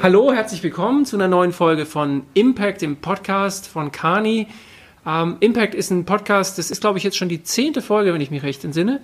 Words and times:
Hallo, 0.00 0.32
herzlich 0.32 0.62
willkommen 0.62 1.04
zu 1.06 1.16
einer 1.16 1.26
neuen 1.26 1.52
Folge 1.52 1.84
von 1.84 2.22
Impact, 2.32 2.82
dem 2.82 2.98
Podcast 2.98 3.66
von 3.66 3.90
Kani. 3.90 4.46
Ähm, 5.04 5.38
Impact 5.40 5.74
ist 5.74 5.90
ein 5.90 6.04
Podcast, 6.04 6.56
das 6.56 6.70
ist, 6.70 6.80
glaube 6.80 6.98
ich, 6.98 7.04
jetzt 7.04 7.16
schon 7.16 7.28
die 7.28 7.42
zehnte 7.42 7.82
Folge, 7.82 8.14
wenn 8.14 8.20
ich 8.20 8.30
mich 8.30 8.44
recht 8.44 8.64
entsinne. 8.64 9.00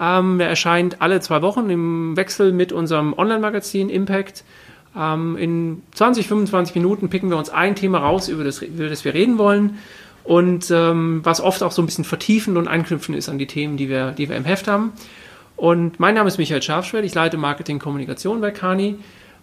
Ähm, 0.00 0.38
der 0.38 0.48
erscheint 0.48 1.02
alle 1.02 1.20
zwei 1.20 1.42
Wochen 1.42 1.68
im 1.68 2.16
Wechsel 2.16 2.52
mit 2.52 2.70
unserem 2.70 3.12
Online-Magazin 3.12 3.88
Impact. 3.88 4.44
Ähm, 4.96 5.36
in 5.36 5.82
20, 5.92 6.28
25 6.28 6.76
Minuten 6.76 7.10
picken 7.10 7.28
wir 7.28 7.38
uns 7.38 7.50
ein 7.50 7.74
Thema 7.74 7.98
raus, 7.98 8.28
über 8.28 8.44
das, 8.44 8.62
über 8.62 8.88
das 8.88 9.04
wir 9.04 9.14
reden 9.14 9.38
wollen. 9.38 9.78
Und 10.22 10.70
ähm, 10.70 11.22
was 11.24 11.40
oft 11.40 11.64
auch 11.64 11.72
so 11.72 11.82
ein 11.82 11.86
bisschen 11.86 12.04
vertiefend 12.04 12.56
und 12.56 12.68
anknüpfend 12.68 13.18
ist 13.18 13.28
an 13.28 13.38
die 13.38 13.48
Themen, 13.48 13.76
die 13.76 13.88
wir, 13.88 14.12
die 14.12 14.28
wir 14.28 14.36
im 14.36 14.44
Heft 14.44 14.68
haben. 14.68 14.92
Und 15.56 15.98
mein 15.98 16.14
Name 16.14 16.28
ist 16.28 16.38
Michael 16.38 16.62
Scharfschwert, 16.62 17.04
ich 17.04 17.14
leite 17.14 17.36
Marketing 17.36 17.80
Kommunikation 17.80 18.40
bei 18.40 18.52
Kani. 18.52 18.96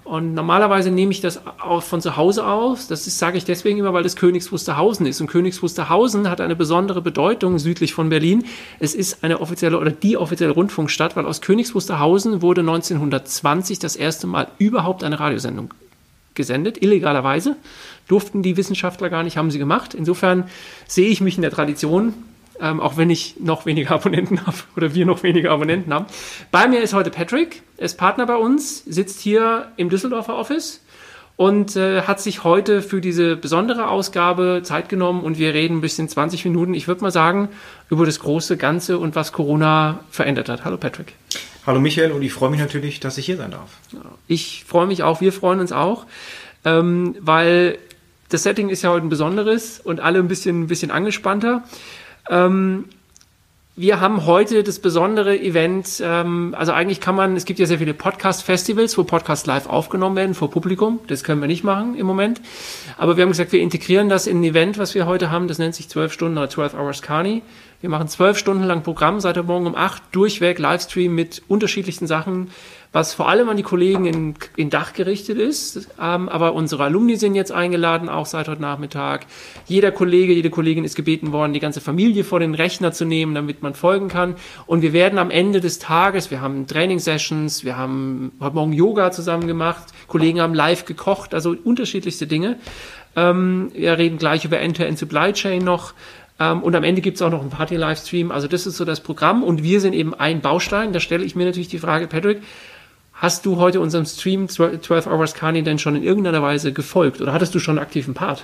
Und 0.04 0.34
normalerweise 0.34 0.92
nehme 0.92 1.12
ich 1.12 1.22
das 1.22 1.42
auch 1.46 1.82
von 1.82 2.02
zu 2.02 2.18
Hause 2.18 2.46
aus. 2.46 2.88
Das 2.88 3.06
sage 3.18 3.38
ich 3.38 3.46
deswegen 3.46 3.80
immer, 3.80 3.94
weil 3.94 4.04
das 4.04 4.18
Königs 4.18 4.52
Wusterhausen 4.52 5.06
ist. 5.06 5.22
Und 5.22 5.28
Königs 5.28 5.62
Wusterhausen 5.64 6.30
hat 6.30 6.42
eine 6.42 6.58
besondere 6.58 7.02
Bedeutung 7.02 7.58
südlich 7.58 7.94
von 7.94 8.10
Berlin. 8.10 8.44
Es 8.80 8.96
ist 8.96 9.24
eine 9.24 9.40
offizielle 9.40 9.80
oder 9.80 9.92
die 9.92 10.18
offizielle 10.18 10.52
Rundfunkstadt, 10.52 11.16
weil 11.16 11.26
aus 11.26 11.40
Königs 11.40 11.74
Wusterhausen 11.74 12.42
wurde 12.42 12.62
1920 12.62 13.80
das 13.80 13.96
erste 13.96 14.28
Mal 14.28 14.48
überhaupt 14.58 15.06
eine 15.06 15.20
Radiosendung 15.20 15.74
gesendet, 16.36 16.82
illegalerweise. 16.82 17.56
Durften 18.08 18.44
die 18.44 18.58
Wissenschaftler 18.58 19.10
gar 19.10 19.24
nicht, 19.24 19.38
haben 19.38 19.52
sie 19.52 19.60
gemacht. 19.60 19.94
Insofern 19.94 20.50
sehe 20.86 21.08
ich 21.08 21.22
mich 21.22 21.38
in 21.38 21.44
der 21.44 21.52
Tradition 21.52 22.14
ähm, 22.60 22.80
auch 22.80 22.98
wenn 22.98 23.10
ich 23.10 23.36
noch 23.40 23.66
weniger 23.66 23.92
Abonnenten 23.96 24.46
habe 24.46 24.58
oder 24.76 24.94
wir 24.94 25.06
noch 25.06 25.24
weniger 25.24 25.52
Abonnenten 25.52 25.94
haben. 25.94 26.06
Bei 26.52 26.68
mir 26.68 26.82
ist 26.82 26.94
heute 26.94 27.10
Patrick, 27.10 27.64
er 27.78 27.86
ist 27.86 27.98
Partner 27.98 28.26
bei 28.26 28.36
uns, 28.36 28.84
sitzt 28.86 29.20
hier 29.20 29.72
im 29.78 29.90
Düsseldorfer 29.90 30.38
Office 30.38 30.82
und 31.36 31.76
äh, 31.76 32.04
hat 32.04 32.22
sich 32.22 32.44
heute 32.44 32.82
für 32.82 33.02
diese 33.02 33.36
besondere 33.36 33.88
Ausgabe 33.88 34.62
Zeit 34.64 34.88
genommen 34.90 35.24
und 35.24 35.40
wir 35.40 35.54
reden 35.54 35.78
ein 35.78 35.82
bisschen 35.82 36.08
20 36.08 36.46
Minuten, 36.46 36.74
ich 36.74 36.88
würde 36.88 37.02
mal 37.02 37.12
sagen, 37.12 37.50
über 37.90 38.06
das 38.06 38.20
große 38.20 38.58
Ganze 38.58 39.00
und 39.00 39.16
was 39.16 39.32
Corona 39.32 40.02
verändert 40.12 40.50
hat. 40.50 40.64
Hallo 40.64 40.78
Patrick. 40.78 41.14
Hallo 41.66 41.80
Michael 41.80 42.12
und 42.12 42.22
ich 42.22 42.34
freue 42.34 42.50
mich 42.50 42.60
natürlich, 42.60 43.00
dass 43.00 43.18
ich 43.18 43.26
hier 43.26 43.38
sein 43.38 43.52
darf. 43.52 43.70
Ich 44.28 44.66
freue 44.68 44.86
mich 44.86 45.02
auch, 45.02 45.22
wir 45.22 45.34
freuen 45.34 45.60
uns 45.60 45.72
auch, 45.72 46.06
ähm, 46.66 47.16
weil 47.20 47.78
das 48.30 48.44
Setting 48.44 48.70
ist 48.70 48.82
ja 48.84 48.90
heute 48.90 49.06
ein 49.06 49.10
besonderes 49.10 49.80
und 49.80 50.00
alle 50.00 50.20
ein 50.20 50.28
bisschen, 50.28 50.64
ein 50.64 50.68
bisschen 50.68 50.92
angespannter. 50.92 51.64
Ähm, 52.30 52.86
wir 53.76 54.00
haben 54.00 54.28
heute 54.28 54.62
das 54.62 54.78
besondere 54.78 55.36
Event, 55.40 56.00
ähm, 56.06 56.54
also 56.56 56.72
eigentlich 56.74 57.02
kann 57.02 57.16
man, 57.16 57.36
es 57.36 57.46
gibt 57.46 57.58
ja 57.58 57.66
sehr 57.66 57.80
viele 57.80 57.96
Podcast-Festivals, 57.96 58.96
wo 59.00 59.04
Podcasts 59.04 59.48
live 59.48 59.68
aufgenommen 59.68 60.16
werden 60.16 60.36
vor 60.36 60.52
Publikum. 60.52 61.00
Das 61.08 61.24
können 61.24 61.42
wir 61.42 61.48
nicht 61.48 61.64
machen 61.64 61.96
im 61.96 62.06
Moment. 62.06 62.40
Aber 63.00 63.18
wir 63.18 63.24
haben 63.24 63.32
gesagt, 63.32 63.52
wir 63.52 63.62
integrieren 63.62 64.10
das 64.10 64.28
in 64.28 64.42
ein 64.42 64.44
Event, 64.44 64.78
was 64.78 64.94
wir 64.94 65.08
heute 65.08 65.32
haben. 65.32 65.48
Das 65.48 65.58
nennt 65.58 65.74
sich 65.74 65.90
12 65.90 66.14
Stunden 66.14 66.38
oder 66.38 66.50
12 66.50 66.76
Hours 66.76 67.02
Carney. 67.02 67.42
Wir 67.82 67.90
machen 67.90 68.08
zwölf 68.08 68.38
Stunden 68.38 68.64
lang 68.64 68.84
Programm 68.84 69.20
seit 69.20 69.38
der 69.38 69.44
Morgen 69.44 69.66
um 69.66 69.76
acht 69.76 70.04
durchweg 70.12 70.60
Livestream 70.60 71.14
mit 71.16 71.42
unterschiedlichsten 71.48 72.06
Sachen, 72.06 72.52
was 72.94 73.16
vor 73.16 73.28
allem 73.28 73.50
an 73.50 73.58
die 73.58 73.64
Kollegen 73.64 74.06
in, 74.06 74.36
in 74.56 74.70
Dach 74.70 74.94
gerichtet 74.94 75.40
ist. 75.40 75.90
Ähm, 76.00 76.30
aber 76.30 76.54
unsere 76.54 76.84
Alumni 76.84 77.16
sind 77.18 77.34
jetzt 77.34 77.52
eingeladen, 77.52 78.08
auch 78.08 78.28
seit 78.28 78.48
heute 78.48 78.62
Nachmittag. 78.62 79.26
Jeder 79.66 79.92
Kollege, 79.92 80.32
jede 80.32 80.52
Kollegin 80.52 80.86
ist 80.86 80.96
gebeten 80.96 81.32
worden, 81.32 81.54
die 81.54 81.60
ganze 81.60 81.82
Familie 81.82 82.24
vor 82.24 82.40
den 82.40 82.54
Rechner 82.54 82.92
zu 82.92 83.04
nehmen, 83.04 83.34
damit 83.34 83.64
man 83.64 83.74
folgen 83.74 84.10
kann. 84.10 84.36
Und 84.68 84.84
wir 84.84 84.94
werden 84.94 85.18
am 85.18 85.32
Ende 85.32 85.60
des 85.60 85.80
Tages, 85.80 86.30
wir 86.30 86.40
haben 86.40 86.68
Training-Sessions, 86.68 87.66
wir 87.66 87.78
haben 87.78 88.32
heute 88.40 88.56
Morgen 88.56 88.74
Yoga 88.74 89.12
zusammen 89.12 89.48
gemacht, 89.48 89.86
Kollegen 90.08 90.40
haben 90.40 90.54
live 90.54 90.86
gekocht, 90.86 91.34
also 91.34 91.56
unterschiedlichste 91.64 92.28
Dinge. 92.28 92.58
Ähm, 93.16 93.72
wir 93.74 93.98
reden 93.98 94.20
gleich 94.20 94.46
über 94.46 94.60
End-to-End 94.60 95.00
Supply 95.00 95.34
Chain 95.34 95.64
noch. 95.64 95.96
Ähm, 96.40 96.62
und 96.62 96.76
am 96.76 96.84
Ende 96.84 97.02
gibt 97.02 97.18
es 97.18 97.24
auch 97.24 97.32
noch 97.32 97.42
einen 97.42 97.50
Party-Livestream. 97.50 98.32
Also 98.32 98.48
das 98.48 98.68
ist 98.68 98.78
so 98.78 98.86
das 98.86 99.02
Programm 99.02 99.44
und 99.44 99.64
wir 99.64 99.82
sind 99.82 99.94
eben 99.94 100.14
ein 100.14 100.42
Baustein. 100.42 100.94
Da 100.94 101.00
stelle 101.00 101.24
ich 101.24 101.36
mir 101.36 101.46
natürlich 101.46 101.70
die 101.70 101.80
Frage, 101.80 102.08
Patrick, 102.08 102.42
hast 103.24 103.46
du 103.46 103.56
heute 103.56 103.80
unserem 103.80 104.06
Stream 104.06 104.50
12 104.50 105.08
Hours 105.08 105.34
Carney 105.34 105.64
denn 105.64 105.80
schon 105.80 105.96
in 105.96 106.04
irgendeiner 106.04 106.42
Weise 106.42 106.74
gefolgt 106.74 107.22
oder 107.22 107.32
hattest 107.32 107.56
du 107.56 107.60
schon 107.60 107.78
einen 107.78 107.86
aktiven 107.86 108.14
Part? 108.14 108.44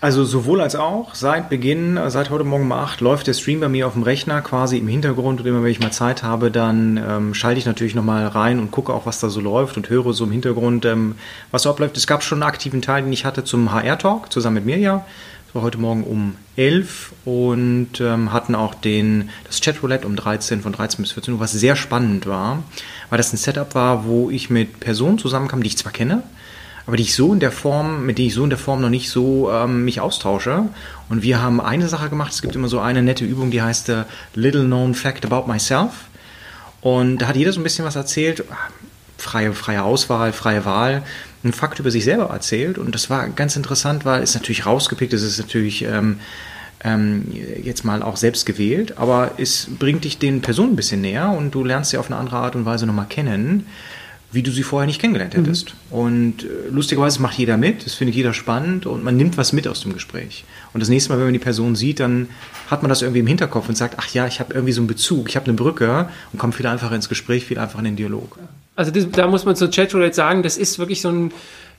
Also 0.00 0.24
sowohl 0.24 0.60
als 0.60 0.74
auch. 0.74 1.14
Seit 1.14 1.48
Beginn, 1.48 1.96
seit 2.08 2.30
heute 2.30 2.42
Morgen 2.42 2.64
um 2.64 2.72
8 2.72 3.00
läuft 3.02 3.28
der 3.28 3.34
Stream 3.34 3.60
bei 3.60 3.68
mir 3.68 3.86
auf 3.86 3.92
dem 3.92 4.02
Rechner 4.02 4.40
quasi 4.40 4.78
im 4.78 4.88
Hintergrund 4.88 5.38
und 5.38 5.46
immer 5.46 5.62
wenn 5.62 5.70
ich 5.70 5.78
mal 5.78 5.92
Zeit 5.92 6.24
habe, 6.24 6.50
dann 6.50 6.96
ähm, 6.96 7.34
schalte 7.34 7.60
ich 7.60 7.66
natürlich 7.66 7.94
nochmal 7.94 8.26
rein 8.26 8.58
und 8.58 8.72
gucke 8.72 8.92
auch, 8.92 9.06
was 9.06 9.20
da 9.20 9.28
so 9.28 9.40
läuft 9.40 9.76
und 9.76 9.88
höre 9.88 10.12
so 10.12 10.24
im 10.24 10.32
Hintergrund, 10.32 10.86
ähm, 10.86 11.14
was 11.52 11.62
so 11.62 11.70
abläuft. 11.70 11.96
Es 11.96 12.08
gab 12.08 12.24
schon 12.24 12.42
einen 12.42 12.48
aktiven 12.48 12.82
Teil, 12.82 13.04
den 13.04 13.12
ich 13.12 13.24
hatte 13.24 13.44
zum 13.44 13.70
HR-Talk 13.70 14.32
zusammen 14.32 14.56
mit 14.56 14.66
Mirja. 14.66 15.06
Das 15.50 15.56
war 15.56 15.62
heute 15.62 15.78
Morgen 15.78 16.04
um 16.04 16.36
11 16.54 17.12
und 17.24 18.00
ähm, 18.00 18.32
hatten 18.32 18.54
auch 18.54 18.72
den, 18.72 19.30
das 19.48 19.60
Chatroulette 19.60 20.06
um 20.06 20.14
13, 20.14 20.62
von 20.62 20.72
13 20.72 21.02
bis 21.02 21.10
14 21.10 21.34
Uhr, 21.34 21.40
was 21.40 21.50
sehr 21.50 21.74
spannend 21.74 22.26
war, 22.26 22.62
weil 23.08 23.16
das 23.16 23.32
ein 23.32 23.36
Setup 23.36 23.74
war, 23.74 24.04
wo 24.04 24.30
ich 24.30 24.48
mit 24.48 24.78
Personen 24.78 25.18
zusammenkam, 25.18 25.60
die 25.64 25.66
ich 25.66 25.76
zwar 25.76 25.90
kenne, 25.90 26.22
aber 26.86 26.96
die 26.96 27.02
ich 27.02 27.16
so 27.16 27.32
in 27.32 27.40
der 27.40 27.50
Form, 27.50 28.06
mit 28.06 28.18
denen 28.18 28.28
ich 28.28 28.34
so 28.34 28.44
in 28.44 28.50
der 28.50 28.60
Form 28.60 28.80
noch 28.80 28.90
nicht 28.90 29.10
so 29.10 29.50
ähm, 29.50 29.84
mich 29.84 30.00
austausche. 30.00 30.68
Und 31.08 31.24
wir 31.24 31.42
haben 31.42 31.60
eine 31.60 31.88
Sache 31.88 32.10
gemacht, 32.10 32.30
es 32.30 32.42
gibt 32.42 32.54
immer 32.54 32.68
so 32.68 32.78
eine 32.78 33.02
nette 33.02 33.24
Übung, 33.24 33.50
die 33.50 33.60
heißt 33.60 33.88
uh, 33.88 34.04
Little 34.36 34.66
Known 34.66 34.94
Fact 34.94 35.26
About 35.26 35.50
Myself. 35.50 35.90
Und 36.80 37.18
da 37.18 37.26
hat 37.26 37.34
jeder 37.34 37.52
so 37.52 37.58
ein 37.58 37.64
bisschen 37.64 37.84
was 37.84 37.96
erzählt, 37.96 38.44
freie, 39.18 39.52
freie 39.52 39.82
Auswahl, 39.82 40.32
freie 40.32 40.64
Wahl 40.64 41.02
einen 41.42 41.52
Fakt 41.52 41.78
über 41.78 41.90
sich 41.90 42.04
selber 42.04 42.30
erzählt. 42.30 42.78
Und 42.78 42.94
das 42.94 43.10
war 43.10 43.28
ganz 43.28 43.56
interessant, 43.56 44.04
weil 44.04 44.22
es 44.22 44.34
natürlich 44.34 44.66
rausgepickt 44.66 45.12
ist, 45.12 45.22
es 45.22 45.38
ist 45.38 45.46
natürlich 45.46 45.82
ähm, 45.82 46.20
ähm, 46.84 47.26
jetzt 47.62 47.84
mal 47.84 48.02
auch 48.02 48.16
selbst 48.16 48.46
gewählt, 48.46 48.98
aber 48.98 49.32
es 49.38 49.68
bringt 49.78 50.04
dich 50.04 50.18
den 50.18 50.40
Personen 50.40 50.72
ein 50.72 50.76
bisschen 50.76 51.00
näher 51.00 51.30
und 51.30 51.54
du 51.54 51.64
lernst 51.64 51.90
sie 51.90 51.98
auf 51.98 52.06
eine 52.06 52.16
andere 52.16 52.36
Art 52.36 52.56
und 52.56 52.64
Weise 52.64 52.86
nochmal 52.86 53.06
kennen, 53.08 53.66
wie 54.32 54.42
du 54.42 54.50
sie 54.50 54.62
vorher 54.62 54.86
nicht 54.86 55.00
kennengelernt 55.00 55.36
mhm. 55.36 55.44
hättest. 55.44 55.74
Mhm. 55.90 55.98
Und 55.98 56.44
äh, 56.44 56.70
lustigerweise 56.70 57.20
macht 57.20 57.38
jeder 57.38 57.56
mit, 57.56 57.84
das 57.84 57.94
findet 57.94 58.14
jeder 58.14 58.32
spannend 58.32 58.86
und 58.86 59.02
man 59.02 59.16
nimmt 59.16 59.36
was 59.36 59.52
mit 59.52 59.66
aus 59.66 59.82
dem 59.82 59.92
Gespräch. 59.92 60.44
Und 60.72 60.80
das 60.80 60.88
nächste 60.88 61.10
Mal, 61.10 61.18
wenn 61.18 61.26
man 61.26 61.32
die 61.32 61.40
Person 61.40 61.74
sieht, 61.74 62.00
dann 62.00 62.28
hat 62.68 62.82
man 62.82 62.88
das 62.88 63.02
irgendwie 63.02 63.20
im 63.20 63.26
Hinterkopf 63.26 63.68
und 63.68 63.76
sagt, 63.76 63.94
ach 63.98 64.08
ja, 64.12 64.26
ich 64.26 64.40
habe 64.40 64.54
irgendwie 64.54 64.72
so 64.72 64.80
einen 64.80 64.88
Bezug, 64.88 65.28
ich 65.28 65.36
habe 65.36 65.46
eine 65.46 65.54
Brücke 65.54 66.08
und 66.32 66.38
kommt 66.38 66.54
viel 66.54 66.66
einfacher 66.66 66.94
ins 66.94 67.08
Gespräch, 67.08 67.44
viel 67.44 67.58
einfacher 67.58 67.80
in 67.80 67.86
den 67.86 67.96
Dialog. 67.96 68.38
Also 68.76 68.92
das, 68.92 69.10
da 69.10 69.26
muss 69.26 69.44
man 69.44 69.56
zur 69.56 69.70
Chatroulette 69.70 70.14
sagen, 70.14 70.42
das 70.42 70.56
ist 70.56 70.78
wirklich 70.78 71.00
so 71.00 71.10
ein, 71.10 71.32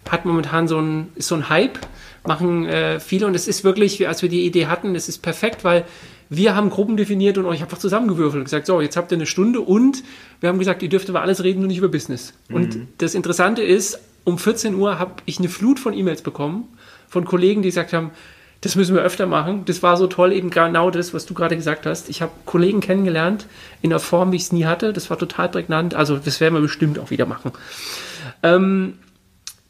hat 0.10 0.26
momentan 0.26 0.68
so 0.68 0.80
ein, 0.80 1.08
ist 1.16 1.30
so 1.30 1.36
ein 1.36 1.50
Hype, 1.50 1.80
machen 2.26 2.66
äh, 2.66 3.00
viele 3.00 3.28
und 3.28 3.36
es 3.36 3.48
ist 3.48 3.64
wirklich, 3.64 4.08
als 4.08 4.22
wir 4.22 4.30
die 4.30 4.46
Idee 4.46 4.68
hatten, 4.68 4.94
es 4.96 5.08
ist 5.08 5.20
perfekt, 5.20 5.64
weil 5.64 5.86
wir 6.34 6.56
haben 6.56 6.70
Gruppen 6.70 6.96
definiert 6.96 7.38
und 7.38 7.46
euch 7.46 7.62
einfach 7.62 7.78
zusammengewürfelt 7.78 8.40
und 8.40 8.46
gesagt, 8.46 8.66
so, 8.66 8.80
jetzt 8.80 8.96
habt 8.96 9.12
ihr 9.12 9.18
eine 9.18 9.26
Stunde 9.26 9.60
und 9.60 10.02
wir 10.40 10.48
haben 10.48 10.60
gesagt, 10.60 10.82
ihr 10.82 10.88
dürft 10.88 11.10
über 11.10 11.22
alles 11.22 11.44
reden, 11.44 11.60
nur 11.60 11.68
nicht 11.68 11.80
über 11.80 11.90
Business. 11.90 12.34
Mhm. 12.48 12.56
Und 12.56 12.78
das 13.00 13.16
Interessante 13.16 13.62
ist, 13.62 14.00
um 14.24 14.38
14 14.38 14.76
Uhr 14.76 14.98
habe 14.98 15.16
ich 15.26 15.40
eine 15.40 15.50
Flut 15.50 15.78
von 15.78 15.94
E-Mails 15.94 16.22
bekommen 16.22 16.70
von 17.10 17.26
Kollegen, 17.26 17.62
die 17.64 17.68
gesagt 17.68 17.92
haben, 17.92 18.12
das 18.62 18.78
müssen 18.78 18.96
wir 18.96 19.02
öfter 19.02 19.26
machen. 19.26 19.66
Das 19.66 19.84
war 19.84 19.98
so 19.98 20.08
toll, 20.08 20.32
eben 20.32 20.52
genau 20.52 20.90
das, 20.90 21.14
was 21.14 21.26
du 21.26 21.34
gerade 21.34 21.58
gesagt 21.58 21.86
hast. 21.86 22.10
Ich 22.10 22.22
habe 22.22 22.32
Kollegen 22.46 22.80
kennengelernt 22.80 23.46
in 23.82 23.92
einer 23.92 24.00
Form, 24.00 24.32
wie 24.32 24.38
ich 24.38 24.44
es 24.44 24.52
nie 24.54 24.64
hatte. 24.64 24.94
Das 24.94 25.10
war 25.10 25.18
total 25.18 25.50
prägnant. 25.50 25.96
Also 25.96 26.16
das 26.16 26.40
werden 26.40 26.54
wir 26.54 26.62
bestimmt 26.62 26.98
auch 26.98 27.10
wieder 27.10 27.26
machen. 27.26 27.52
Ähm, 28.42 28.94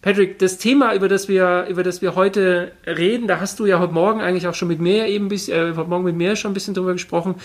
Patrick, 0.02 0.40
das 0.40 0.58
Thema, 0.58 0.96
über 0.96 1.08
das 1.08 1.28
wir, 1.28 1.68
über 1.70 1.84
das 1.84 2.02
wir 2.02 2.16
heute 2.16 2.72
reden, 2.88 3.28
da 3.28 3.40
hast 3.40 3.60
du 3.60 3.68
ja 3.68 3.80
heute 3.80 3.94
Morgen 3.94 4.20
eigentlich 4.20 4.48
auch 4.48 4.56
schon 4.56 4.68
mit 4.68 4.80
mir 4.80 5.08
eben 5.08 5.28
bis, 5.28 5.48
äh, 5.48 5.74
heute 5.76 5.90
Morgen 5.90 6.06
mit 6.06 6.16
mir 6.16 6.36
schon 6.36 6.52
ein 6.52 6.54
bisschen 6.56 6.74
drüber 6.74 6.94
gesprochen, 6.94 7.36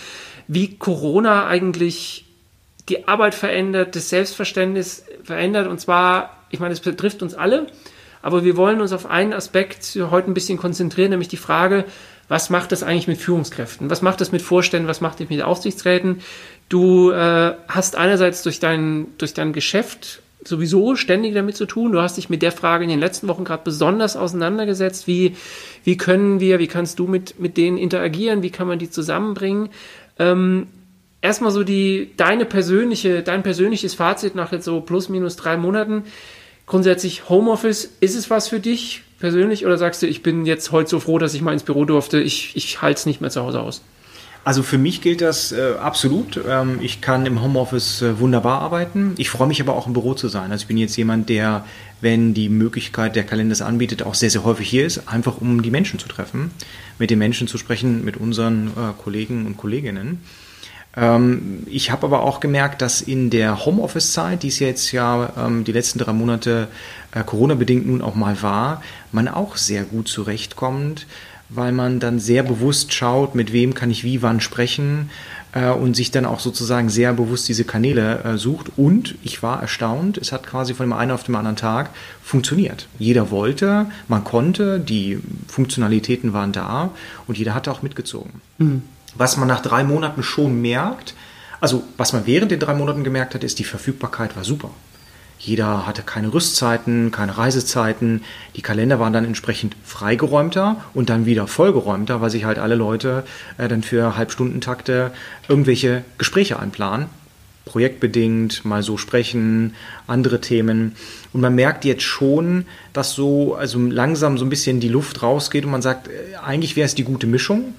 wie 0.47 0.75
Corona 0.75 1.45
eigentlich 1.45 2.25
die 2.89 3.07
Arbeit 3.07 3.35
verändert, 3.35 3.95
das 3.95 4.09
Selbstverständnis 4.09 5.05
verändert. 5.23 5.67
Und 5.67 5.79
zwar, 5.79 6.37
ich 6.49 6.59
meine, 6.59 6.73
es 6.73 6.79
betrifft 6.79 7.21
uns 7.21 7.35
alle. 7.35 7.67
Aber 8.23 8.43
wir 8.43 8.57
wollen 8.57 8.81
uns 8.81 8.91
auf 8.91 9.05
einen 9.05 9.33
Aspekt 9.33 9.97
heute 10.09 10.31
ein 10.31 10.33
bisschen 10.33 10.57
konzentrieren, 10.57 11.11
nämlich 11.11 11.27
die 11.27 11.37
Frage, 11.37 11.85
was 12.27 12.49
macht 12.49 12.71
das 12.71 12.81
eigentlich 12.81 13.07
mit 13.07 13.19
Führungskräften? 13.19 13.89
Was 13.89 14.01
macht 14.01 14.19
das 14.19 14.31
mit 14.31 14.41
Vorständen? 14.41 14.89
Was 14.89 14.99
macht 14.99 15.19
das 15.19 15.29
mit 15.29 15.41
Aufsichtsräten? 15.43 16.21
Du 16.69 17.11
äh, 17.11 17.53
hast 17.67 17.95
einerseits 17.95 18.41
durch 18.41 18.59
dein, 18.59 19.07
durch 19.19 19.33
dein 19.35 19.53
Geschäft 19.53 20.21
sowieso 20.47 20.95
ständig 20.95 21.33
damit 21.33 21.55
zu 21.55 21.65
tun. 21.65 21.91
Du 21.91 22.01
hast 22.01 22.17
dich 22.17 22.29
mit 22.29 22.41
der 22.41 22.51
Frage 22.51 22.83
in 22.83 22.89
den 22.89 22.99
letzten 22.99 23.27
Wochen 23.27 23.43
gerade 23.43 23.63
besonders 23.63 24.15
auseinandergesetzt. 24.15 25.07
Wie, 25.07 25.35
wie 25.83 25.97
können 25.97 26.39
wir, 26.39 26.59
wie 26.59 26.67
kannst 26.67 26.99
du 26.99 27.07
mit, 27.07 27.39
mit 27.39 27.57
denen 27.57 27.77
interagieren? 27.77 28.43
Wie 28.43 28.49
kann 28.49 28.67
man 28.67 28.79
die 28.79 28.89
zusammenbringen? 28.89 29.69
Ähm, 30.19 30.67
erstmal 31.21 31.51
so 31.51 31.63
die, 31.63 32.11
deine 32.17 32.45
persönliche, 32.45 33.23
dein 33.23 33.43
persönliches 33.43 33.93
Fazit 33.93 34.35
nach 34.35 34.51
jetzt 34.51 34.65
so 34.65 34.81
plus 34.81 35.09
minus 35.09 35.35
drei 35.35 35.57
Monaten 35.57 36.03
grundsätzlich 36.67 37.29
Homeoffice, 37.29 37.89
ist 38.01 38.15
es 38.15 38.29
was 38.29 38.49
für 38.49 38.59
dich 38.59 39.03
persönlich 39.19 39.65
oder 39.65 39.77
sagst 39.77 40.03
du, 40.03 40.07
ich 40.07 40.21
bin 40.21 40.45
jetzt 40.45 40.71
heute 40.71 40.89
so 40.89 40.99
froh, 40.99 41.17
dass 41.17 41.33
ich 41.33 41.41
mal 41.41 41.53
ins 41.53 41.63
Büro 41.63 41.85
durfte, 41.85 42.19
ich, 42.19 42.55
ich 42.55 42.81
halte 42.81 42.99
es 42.99 43.05
nicht 43.07 43.21
mehr 43.21 43.31
zu 43.31 43.41
Hause 43.41 43.61
aus? 43.61 43.81
Also 44.47 44.63
für 44.63 44.77
mich 44.77 45.01
gilt 45.01 45.19
das 45.19 45.51
äh, 45.51 45.73
absolut. 45.77 46.39
Ähm, 46.47 46.79
ich 46.81 47.01
kann 47.01 47.25
im 47.25 47.41
Homeoffice 47.41 48.01
äh, 48.01 48.17
wunderbar 48.17 48.61
arbeiten. 48.61 49.13
Ich 49.17 49.29
freue 49.29 49.49
mich 49.49 49.59
aber 49.59 49.75
auch 49.75 49.87
im 49.87 49.91
Büro 49.91 50.13
zu 50.13 50.29
sein. 50.29 50.53
Also 50.53 50.61
ich 50.61 50.67
bin 50.69 50.77
jetzt 50.77 50.95
jemand, 50.95 51.27
der, 51.27 51.65
wenn 51.99 52.33
die 52.33 52.47
Möglichkeit 52.47 53.17
der 53.17 53.25
Kalender 53.25 53.51
es 53.51 53.61
anbietet, 53.61 54.03
auch 54.03 54.13
sehr, 54.13 54.29
sehr 54.29 54.45
häufig 54.45 54.69
hier 54.69 54.85
ist, 54.85 55.09
einfach 55.09 55.41
um 55.41 55.63
die 55.63 55.69
Menschen 55.69 55.99
zu 55.99 56.07
treffen, 56.07 56.51
mit 56.97 57.09
den 57.09 57.19
Menschen 57.19 57.49
zu 57.49 57.57
sprechen, 57.57 58.05
mit 58.05 58.15
unseren 58.15 58.67
äh, 58.67 58.93
Kollegen 58.97 59.45
und 59.47 59.57
Kolleginnen. 59.57 60.21
Ähm, 60.95 61.63
ich 61.65 61.91
habe 61.91 62.07
aber 62.07 62.21
auch 62.21 62.39
gemerkt, 62.39 62.81
dass 62.81 63.01
in 63.01 63.29
der 63.29 63.65
Homeoffice-Zeit, 63.65 64.43
die 64.43 64.47
es 64.47 64.59
jetzt 64.59 64.93
ja 64.93 65.29
ähm, 65.37 65.65
die 65.65 65.73
letzten 65.73 65.99
drei 65.99 66.13
Monate 66.13 66.69
äh, 67.11 67.21
Corona-bedingt 67.21 67.85
nun 67.85 68.01
auch 68.01 68.15
mal 68.15 68.41
war, 68.41 68.81
man 69.11 69.27
auch 69.27 69.57
sehr 69.57 69.83
gut 69.83 70.07
zurechtkommt 70.07 71.05
weil 71.49 71.71
man 71.71 71.99
dann 71.99 72.19
sehr 72.19 72.43
bewusst 72.43 72.93
schaut, 72.93 73.35
mit 73.35 73.53
wem 73.53 73.73
kann 73.73 73.91
ich 73.91 74.03
wie 74.03 74.21
wann 74.21 74.41
sprechen 74.41 75.09
äh, 75.53 75.69
und 75.69 75.95
sich 75.95 76.11
dann 76.11 76.25
auch 76.25 76.39
sozusagen 76.39 76.89
sehr 76.89 77.13
bewusst 77.13 77.47
diese 77.47 77.63
Kanäle 77.63 78.23
äh, 78.23 78.37
sucht. 78.37 78.71
Und 78.77 79.15
ich 79.23 79.41
war 79.43 79.61
erstaunt, 79.61 80.17
es 80.17 80.31
hat 80.31 80.45
quasi 80.45 80.73
von 80.73 80.85
dem 80.85 80.93
einen 80.93 81.11
auf 81.11 81.23
den 81.23 81.35
anderen 81.35 81.55
Tag 81.55 81.89
funktioniert. 82.21 82.87
Jeder 82.99 83.31
wollte, 83.31 83.87
man 84.07 84.23
konnte, 84.23 84.79
die 84.79 85.19
Funktionalitäten 85.47 86.33
waren 86.33 86.51
da 86.51 86.91
und 87.27 87.37
jeder 87.37 87.53
hat 87.53 87.67
auch 87.67 87.81
mitgezogen. 87.81 88.41
Mhm. 88.57 88.83
Was 89.15 89.37
man 89.37 89.47
nach 89.47 89.61
drei 89.61 89.83
Monaten 89.83 90.23
schon 90.23 90.61
merkt, 90.61 91.15
also 91.59 91.83
was 91.97 92.13
man 92.13 92.27
während 92.27 92.51
den 92.51 92.59
drei 92.59 92.73
Monaten 92.75 93.03
gemerkt 93.03 93.33
hat, 93.33 93.43
ist, 93.43 93.57
die 93.57 93.63
Verfügbarkeit 93.63 94.35
war 94.35 94.43
super. 94.43 94.69
Jeder 95.39 95.85
hatte 95.85 96.01
keine 96.01 96.33
Rüstzeiten, 96.33 97.11
keine 97.11 97.37
Reisezeiten. 97.37 98.23
Die 98.55 98.61
Kalender 98.61 98.99
waren 98.99 99.13
dann 99.13 99.25
entsprechend 99.25 99.75
freigeräumter 99.83 100.83
und 100.93 101.09
dann 101.09 101.25
wieder 101.25 101.47
vollgeräumter, 101.47 102.21
weil 102.21 102.29
sich 102.29 102.45
halt 102.45 102.57
alle 102.57 102.75
Leute 102.75 103.23
äh, 103.57 103.67
dann 103.67 103.83
für 103.83 104.17
Halbstundentakte 104.17 105.11
irgendwelche 105.47 106.03
Gespräche 106.17 106.59
einplanen. 106.59 107.07
Projektbedingt, 107.65 108.65
mal 108.65 108.81
so 108.81 108.97
sprechen, 108.97 109.75
andere 110.07 110.41
Themen. 110.41 110.95
Und 111.33 111.41
man 111.41 111.53
merkt 111.53 111.85
jetzt 111.85 112.03
schon, 112.03 112.65
dass 112.93 113.13
so 113.13 113.55
also 113.55 113.77
langsam 113.79 114.37
so 114.37 114.45
ein 114.45 114.49
bisschen 114.49 114.79
die 114.79 114.89
Luft 114.89 115.21
rausgeht 115.21 115.65
und 115.65 115.71
man 115.71 115.81
sagt, 115.81 116.07
äh, 116.07 116.37
eigentlich 116.43 116.75
wäre 116.75 116.85
es 116.85 116.95
die 116.95 117.03
gute 117.03 117.27
Mischung. 117.27 117.75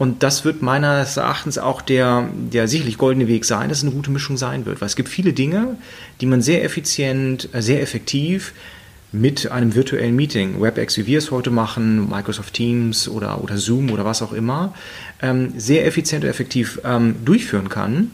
Und 0.00 0.22
das 0.22 0.46
wird 0.46 0.62
meines 0.62 1.18
Erachtens 1.18 1.58
auch 1.58 1.82
der, 1.82 2.26
der 2.34 2.68
sicherlich 2.68 2.96
goldene 2.96 3.28
Weg 3.28 3.44
sein, 3.44 3.68
dass 3.68 3.78
es 3.78 3.84
eine 3.84 3.92
gute 3.92 4.10
Mischung 4.10 4.38
sein 4.38 4.64
wird. 4.64 4.80
Weil 4.80 4.86
es 4.86 4.96
gibt 4.96 5.10
viele 5.10 5.34
Dinge, 5.34 5.76
die 6.22 6.26
man 6.26 6.40
sehr 6.40 6.64
effizient, 6.64 7.50
äh, 7.52 7.60
sehr 7.60 7.82
effektiv 7.82 8.54
mit 9.12 9.50
einem 9.50 9.74
virtuellen 9.74 10.16
Meeting, 10.16 10.58
WebEx, 10.58 10.96
wie 10.96 11.06
wir 11.06 11.18
es 11.18 11.30
heute 11.30 11.50
machen, 11.50 12.08
Microsoft 12.08 12.54
Teams 12.54 13.08
oder, 13.10 13.44
oder 13.44 13.58
Zoom 13.58 13.90
oder 13.90 14.06
was 14.06 14.22
auch 14.22 14.32
immer, 14.32 14.72
ähm, 15.20 15.52
sehr 15.58 15.84
effizient 15.86 16.24
und 16.24 16.30
effektiv 16.30 16.80
ähm, 16.82 17.16
durchführen 17.26 17.68
kann. 17.68 18.10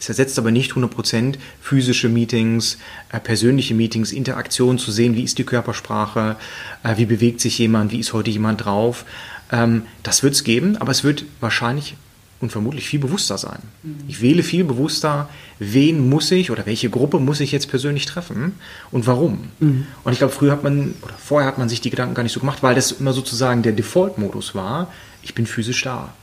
Es 0.00 0.08
ersetzt 0.08 0.36
aber 0.36 0.50
nicht 0.50 0.72
100% 0.72 1.36
physische 1.60 2.08
Meetings, 2.08 2.76
äh, 3.12 3.20
persönliche 3.20 3.74
Meetings, 3.74 4.10
Interaktion 4.10 4.78
zu 4.78 4.90
sehen, 4.90 5.14
wie 5.14 5.22
ist 5.22 5.38
die 5.38 5.44
Körpersprache, 5.44 6.34
äh, 6.82 6.96
wie 6.96 7.06
bewegt 7.06 7.40
sich 7.40 7.56
jemand, 7.58 7.92
wie 7.92 8.00
ist 8.00 8.12
heute 8.12 8.32
jemand 8.32 8.64
drauf. 8.64 9.04
Ähm, 9.50 9.82
das 10.02 10.22
wird 10.22 10.34
es 10.34 10.44
geben, 10.44 10.76
aber 10.76 10.90
es 10.90 11.04
wird 11.04 11.24
wahrscheinlich 11.40 11.96
und 12.40 12.52
vermutlich 12.52 12.88
viel 12.88 13.00
bewusster 13.00 13.36
sein. 13.36 13.58
Mhm. 13.82 13.96
Ich 14.06 14.22
wähle 14.22 14.42
viel 14.42 14.64
bewusster, 14.64 15.28
wen 15.58 16.08
muss 16.08 16.30
ich 16.30 16.50
oder 16.50 16.66
welche 16.66 16.88
Gruppe 16.88 17.18
muss 17.18 17.40
ich 17.40 17.50
jetzt 17.50 17.68
persönlich 17.68 18.06
treffen 18.06 18.54
und 18.90 19.06
warum. 19.06 19.48
Mhm. 19.58 19.86
Und 20.04 20.12
ich 20.12 20.18
glaube, 20.18 20.32
früher 20.32 20.52
hat 20.52 20.62
man 20.62 20.94
oder 21.02 21.14
vorher 21.14 21.48
hat 21.48 21.58
man 21.58 21.68
sich 21.68 21.80
die 21.80 21.90
Gedanken 21.90 22.14
gar 22.14 22.22
nicht 22.22 22.32
so 22.32 22.40
gemacht, 22.40 22.62
weil 22.62 22.74
das 22.74 22.92
immer 22.92 23.12
sozusagen 23.12 23.62
der 23.62 23.72
Default-Modus 23.72 24.54
war. 24.54 24.92
Ich 25.22 25.34
bin 25.34 25.46
physisch 25.46 25.82
da. 25.82 26.14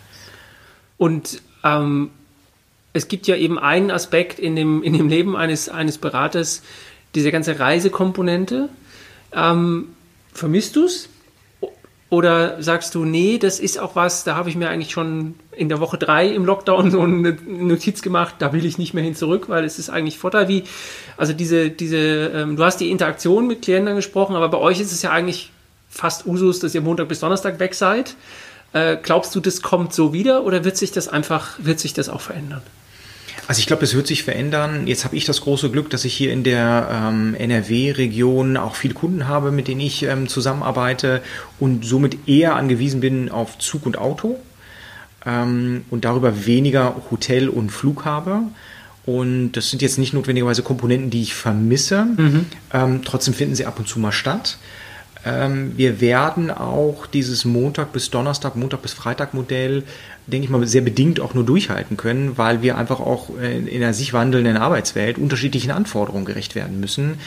Und 0.97 1.41
ähm, 1.63 2.11
es 2.93 3.09
gibt 3.09 3.27
ja 3.27 3.35
eben 3.35 3.59
einen 3.59 3.91
Aspekt 3.91 4.39
in 4.39 4.55
dem, 4.55 4.83
in 4.83 4.93
dem 4.93 5.09
Leben 5.09 5.35
eines, 5.35 5.67
eines 5.67 5.97
Beraters, 5.97 6.61
diese 7.13 7.31
ganze 7.31 7.59
Reisekomponente. 7.59 8.69
Ähm, 9.33 9.89
vermisst 10.33 10.77
du 10.77 10.85
es? 10.85 11.09
Oder 12.09 12.61
sagst 12.61 12.93
du, 12.93 13.03
nee, 13.03 13.39
das 13.39 13.59
ist 13.59 13.79
auch 13.79 13.95
was, 13.95 14.23
da 14.23 14.35
habe 14.35 14.49
ich 14.49 14.55
mir 14.55 14.69
eigentlich 14.69 14.91
schon 14.91 15.35
in 15.51 15.69
der 15.69 15.79
Woche 15.79 15.97
drei 15.97 16.27
im 16.27 16.45
Lockdown 16.45 16.91
so 16.91 17.01
eine 17.01 17.35
Notiz 17.47 18.03
gemacht, 18.03 18.35
da 18.39 18.53
will 18.53 18.63
ich 18.63 18.77
nicht 18.77 18.93
mehr 18.93 19.03
hin 19.03 19.15
zurück, 19.15 19.49
weil 19.49 19.63
es 19.63 19.79
ist 19.79 19.89
eigentlich 19.89 20.19
Vorteil 20.19 20.47
wie, 20.47 20.63
also 21.17 21.33
diese, 21.33 21.71
diese, 21.71 21.97
ähm, 21.97 22.57
du 22.57 22.63
hast 22.63 22.77
die 22.77 22.91
Interaktion 22.91 23.47
mit 23.47 23.63
Klienten 23.63 23.89
angesprochen, 23.89 24.35
aber 24.35 24.49
bei 24.49 24.59
euch 24.59 24.79
ist 24.79 24.91
es 24.91 25.01
ja 25.01 25.11
eigentlich 25.11 25.51
fast 25.89 26.27
Usus, 26.27 26.59
dass 26.59 26.75
ihr 26.75 26.81
Montag 26.81 27.07
bis 27.07 27.21
Donnerstag 27.21 27.59
weg 27.59 27.73
seid. 27.73 28.15
Äh, 28.73 28.97
glaubst 29.01 29.33
du, 29.33 29.39
das 29.39 29.61
kommt 29.63 29.93
so 29.93 30.13
wieder 30.13 30.43
oder 30.43 30.63
wird 30.63 30.77
sich 30.77 30.91
das 30.91 31.07
einfach, 31.07 31.57
wird 31.57 31.79
sich 31.79 31.93
das 31.93 32.09
auch 32.09 32.21
verändern? 32.21 32.61
Also 33.47 33.59
ich 33.59 33.67
glaube, 33.67 33.83
es 33.83 33.93
wird 33.93 34.07
sich 34.07 34.23
verändern. 34.23 34.87
Jetzt 34.87 35.05
habe 35.05 35.15
ich 35.15 35.25
das 35.25 35.41
große 35.41 35.69
Glück, 35.69 35.89
dass 35.89 36.05
ich 36.05 36.13
hier 36.13 36.31
in 36.31 36.43
der 36.43 36.89
ähm, 36.91 37.35
NRW-Region 37.35 38.57
auch 38.57 38.75
viele 38.75 38.93
Kunden 38.93 39.27
habe, 39.27 39.51
mit 39.51 39.67
denen 39.67 39.81
ich 39.81 40.03
ähm, 40.03 40.27
zusammenarbeite 40.27 41.21
und 41.59 41.85
somit 41.85 42.27
eher 42.27 42.55
angewiesen 42.55 43.01
bin 43.01 43.29
auf 43.29 43.57
Zug 43.59 43.85
und 43.85 43.97
Auto 43.97 44.39
ähm, 45.25 45.85
und 45.89 46.05
darüber 46.05 46.45
weniger 46.45 46.95
Hotel 47.11 47.49
und 47.49 47.69
Flug 47.69 48.05
habe. 48.05 48.41
Und 49.05 49.51
das 49.51 49.69
sind 49.69 49.83
jetzt 49.83 49.99
nicht 49.99 50.13
notwendigerweise 50.13 50.63
Komponenten, 50.63 51.11
die 51.11 51.21
ich 51.21 51.35
vermisse. 51.35 52.05
Mhm. 52.05 52.45
Ähm, 52.73 53.01
trotzdem 53.05 53.35
finden 53.35 53.53
sie 53.53 53.65
ab 53.65 53.77
und 53.77 53.87
zu 53.87 53.99
mal 53.99 54.11
statt. 54.11 54.57
Ähm, 55.25 55.73
wir 55.75 56.01
werden 56.01 56.51
auch 56.51 57.07
dieses 57.07 57.45
Montag 57.45 57.91
bis 57.91 58.11
Donnerstag, 58.11 58.55
Montag 58.55 58.81
bis 58.81 58.93
Freitag 58.93 59.33
Modell, 59.33 59.83
denke 60.27 60.45
ich 60.45 60.49
mal, 60.49 60.65
sehr 60.67 60.81
bedingt 60.81 61.19
auch 61.19 61.33
nur 61.33 61.45
durchhalten 61.45 61.97
können, 61.97 62.37
weil 62.37 62.61
wir 62.61 62.77
einfach 62.77 62.99
auch 62.99 63.29
in 63.37 63.83
einer 63.83 63.93
sich 63.93 64.13
wandelnden 64.13 64.57
Arbeitswelt 64.57 65.17
unterschiedlichen 65.17 65.71
Anforderungen 65.71 66.25
gerecht 66.25 66.55
werden 66.55 66.79
müssen. 66.79 67.17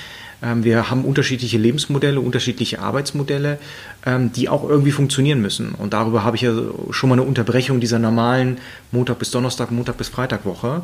Ähm, 0.43 0.65
wir 0.65 0.91
haben 0.91 1.05
unterschiedliche 1.05 1.59
Lebensmodelle, 1.59 2.21
unterschiedliche 2.21 2.81
Arbeitsmodelle, 2.81 3.59
ähm, 4.07 4.33
die 4.33 4.49
auch 4.49 4.69
irgendwie 4.69 4.93
funktionieren 4.93 5.41
müssen. 5.41 5.73
Und 5.73 5.93
darüber 5.93 6.25
habe 6.25 6.37
ich 6.37 6.43
ja 6.43 6.53
schon 6.91 7.09
mal 7.09 7.17
eine 7.17 7.23
Unterbrechung 7.23 7.81
dieser 7.81 7.99
normalen 7.99 8.59
Montag 8.93 9.19
bis 9.19 9.31
Donnerstag, 9.31 9.71
Montag 9.71 9.97
bis 9.97 10.09
Freitag 10.09 10.45
Woche. 10.45 10.83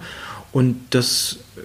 Und 0.53 0.81
das 0.91 1.39
äh, 1.57 1.61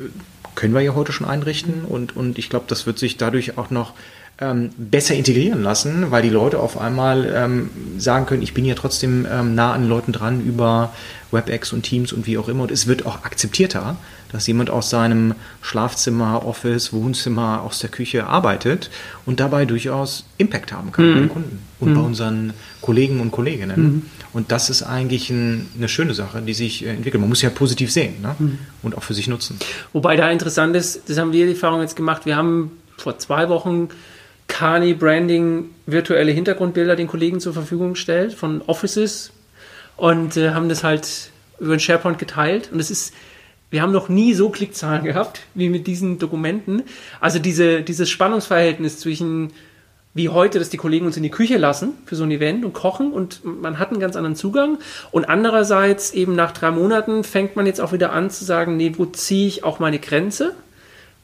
können 0.55 0.73
wir 0.73 0.81
ja 0.81 0.93
heute 0.93 1.11
schon 1.11 1.27
einrichten. 1.27 1.85
Und, 1.85 2.15
und 2.15 2.37
ich 2.37 2.49
glaube, 2.49 2.65
das 2.67 2.85
wird 2.85 2.99
sich 2.99 3.17
dadurch 3.17 3.57
auch 3.57 3.71
noch 3.71 3.93
ähm, 4.41 4.69
besser 4.77 5.15
integrieren 5.15 5.61
lassen, 5.61 6.11
weil 6.11 6.21
die 6.21 6.29
Leute 6.29 6.59
auf 6.59 6.79
einmal 6.79 7.31
ähm, 7.35 7.69
sagen 7.97 8.25
können, 8.25 8.41
ich 8.41 8.53
bin 8.53 8.63
ja 8.63 8.75
trotzdem 8.75 9.27
ähm, 9.29 9.53
nah 9.53 9.73
an 9.73 9.87
Leuten 9.87 10.13
dran 10.13 10.41
über 10.41 10.93
WebEx 11.31 11.73
und 11.73 11.83
Teams 11.83 12.13
und 12.13 12.25
wie 12.25 12.37
auch 12.37 12.47
immer. 12.47 12.63
Und 12.63 12.71
es 12.71 12.87
wird 12.87 13.05
auch 13.05 13.25
akzeptierter, 13.25 13.97
dass 14.31 14.47
jemand 14.47 14.69
aus 14.69 14.89
seinem 14.89 15.35
Schlafzimmer, 15.61 16.45
Office, 16.45 16.93
Wohnzimmer, 16.93 17.63
aus 17.63 17.79
der 17.79 17.89
Küche 17.89 18.27
arbeitet 18.27 18.89
und 19.25 19.39
dabei 19.39 19.65
durchaus 19.65 20.25
Impact 20.37 20.71
haben 20.71 20.91
kann 20.91 21.09
mhm. 21.09 21.13
bei 21.13 21.19
den 21.19 21.29
Kunden 21.29 21.59
und 21.79 21.89
mhm. 21.89 21.95
bei 21.95 22.01
unseren 22.01 22.53
Kollegen 22.81 23.19
und 23.19 23.31
Kolleginnen. 23.31 23.81
Mhm. 23.81 24.01
Und 24.31 24.51
das 24.51 24.69
ist 24.69 24.83
eigentlich 24.83 25.29
ein, 25.29 25.67
eine 25.75 25.89
schöne 25.89 26.13
Sache, 26.13 26.41
die 26.41 26.53
sich 26.53 26.85
äh, 26.85 26.89
entwickelt. 26.89 27.19
Man 27.19 27.29
muss 27.29 27.41
ja 27.41 27.49
positiv 27.49 27.91
sehen 27.91 28.21
ne? 28.21 28.35
Mhm. 28.39 28.59
und 28.83 28.95
auch 28.97 29.03
für 29.03 29.13
sich 29.13 29.27
nutzen. 29.27 29.57
Wobei 29.91 30.15
da 30.15 30.29
interessant 30.29 30.75
ist, 30.75 31.09
das 31.09 31.17
haben 31.17 31.33
wir 31.33 31.45
die 31.45 31.53
Erfahrung 31.53 31.81
jetzt 31.81 31.95
gemacht, 31.95 32.25
wir 32.25 32.37
haben 32.37 32.71
vor 32.97 33.17
zwei 33.17 33.49
Wochen 33.49 33.89
Kani 34.49 34.93
Branding 34.93 35.69
virtuelle 35.85 36.31
Hintergrundbilder 36.31 36.97
den 36.97 37.07
Kollegen 37.07 37.39
zur 37.39 37.53
Verfügung 37.53 37.93
gestellt 37.93 38.33
von 38.33 38.61
Offices 38.67 39.31
und 39.95 40.35
äh, 40.35 40.51
haben 40.51 40.67
das 40.67 40.83
halt 40.83 41.31
über 41.59 41.75
den 41.75 41.79
SharePoint 41.79 42.19
geteilt. 42.19 42.69
Und 42.71 42.79
es 42.79 42.91
ist, 42.91 43.13
wir 43.69 43.81
haben 43.81 43.93
noch 43.93 44.09
nie 44.09 44.33
so 44.33 44.49
Klickzahlen 44.49 45.05
gehabt 45.05 45.41
wie 45.53 45.69
mit 45.69 45.87
diesen 45.87 46.19
Dokumenten. 46.19 46.83
Also 47.21 47.39
diese, 47.39 47.81
dieses 47.81 48.09
Spannungsverhältnis 48.09 48.99
zwischen 48.99 49.53
wie 50.13 50.29
heute, 50.29 50.57
dass 50.57 50.69
die 50.69 50.77
Kollegen 50.77 51.05
uns 51.05 51.17
in 51.17 51.23
die 51.23 51.29
Küche 51.29 51.57
lassen 51.57 51.93
für 52.05 52.15
so 52.15 52.23
ein 52.23 52.31
Event 52.31 52.65
und 52.65 52.73
kochen 52.73 53.11
und 53.13 53.45
man 53.45 53.77
hat 53.77 53.91
einen 53.91 53.99
ganz 53.99 54.15
anderen 54.15 54.35
Zugang. 54.35 54.79
Und 55.11 55.29
andererseits 55.29 56.11
eben 56.11 56.35
nach 56.35 56.51
drei 56.51 56.71
Monaten 56.71 57.23
fängt 57.23 57.55
man 57.55 57.67
jetzt 57.67 57.79
auch 57.79 57.93
wieder 57.93 58.11
an 58.11 58.29
zu 58.31 58.43
sagen, 58.43 58.75
nee, 58.75 58.93
wo 58.97 59.05
ziehe 59.05 59.47
ich 59.47 59.63
auch 59.63 59.79
meine 59.79 59.99
Grenze? 59.99 60.55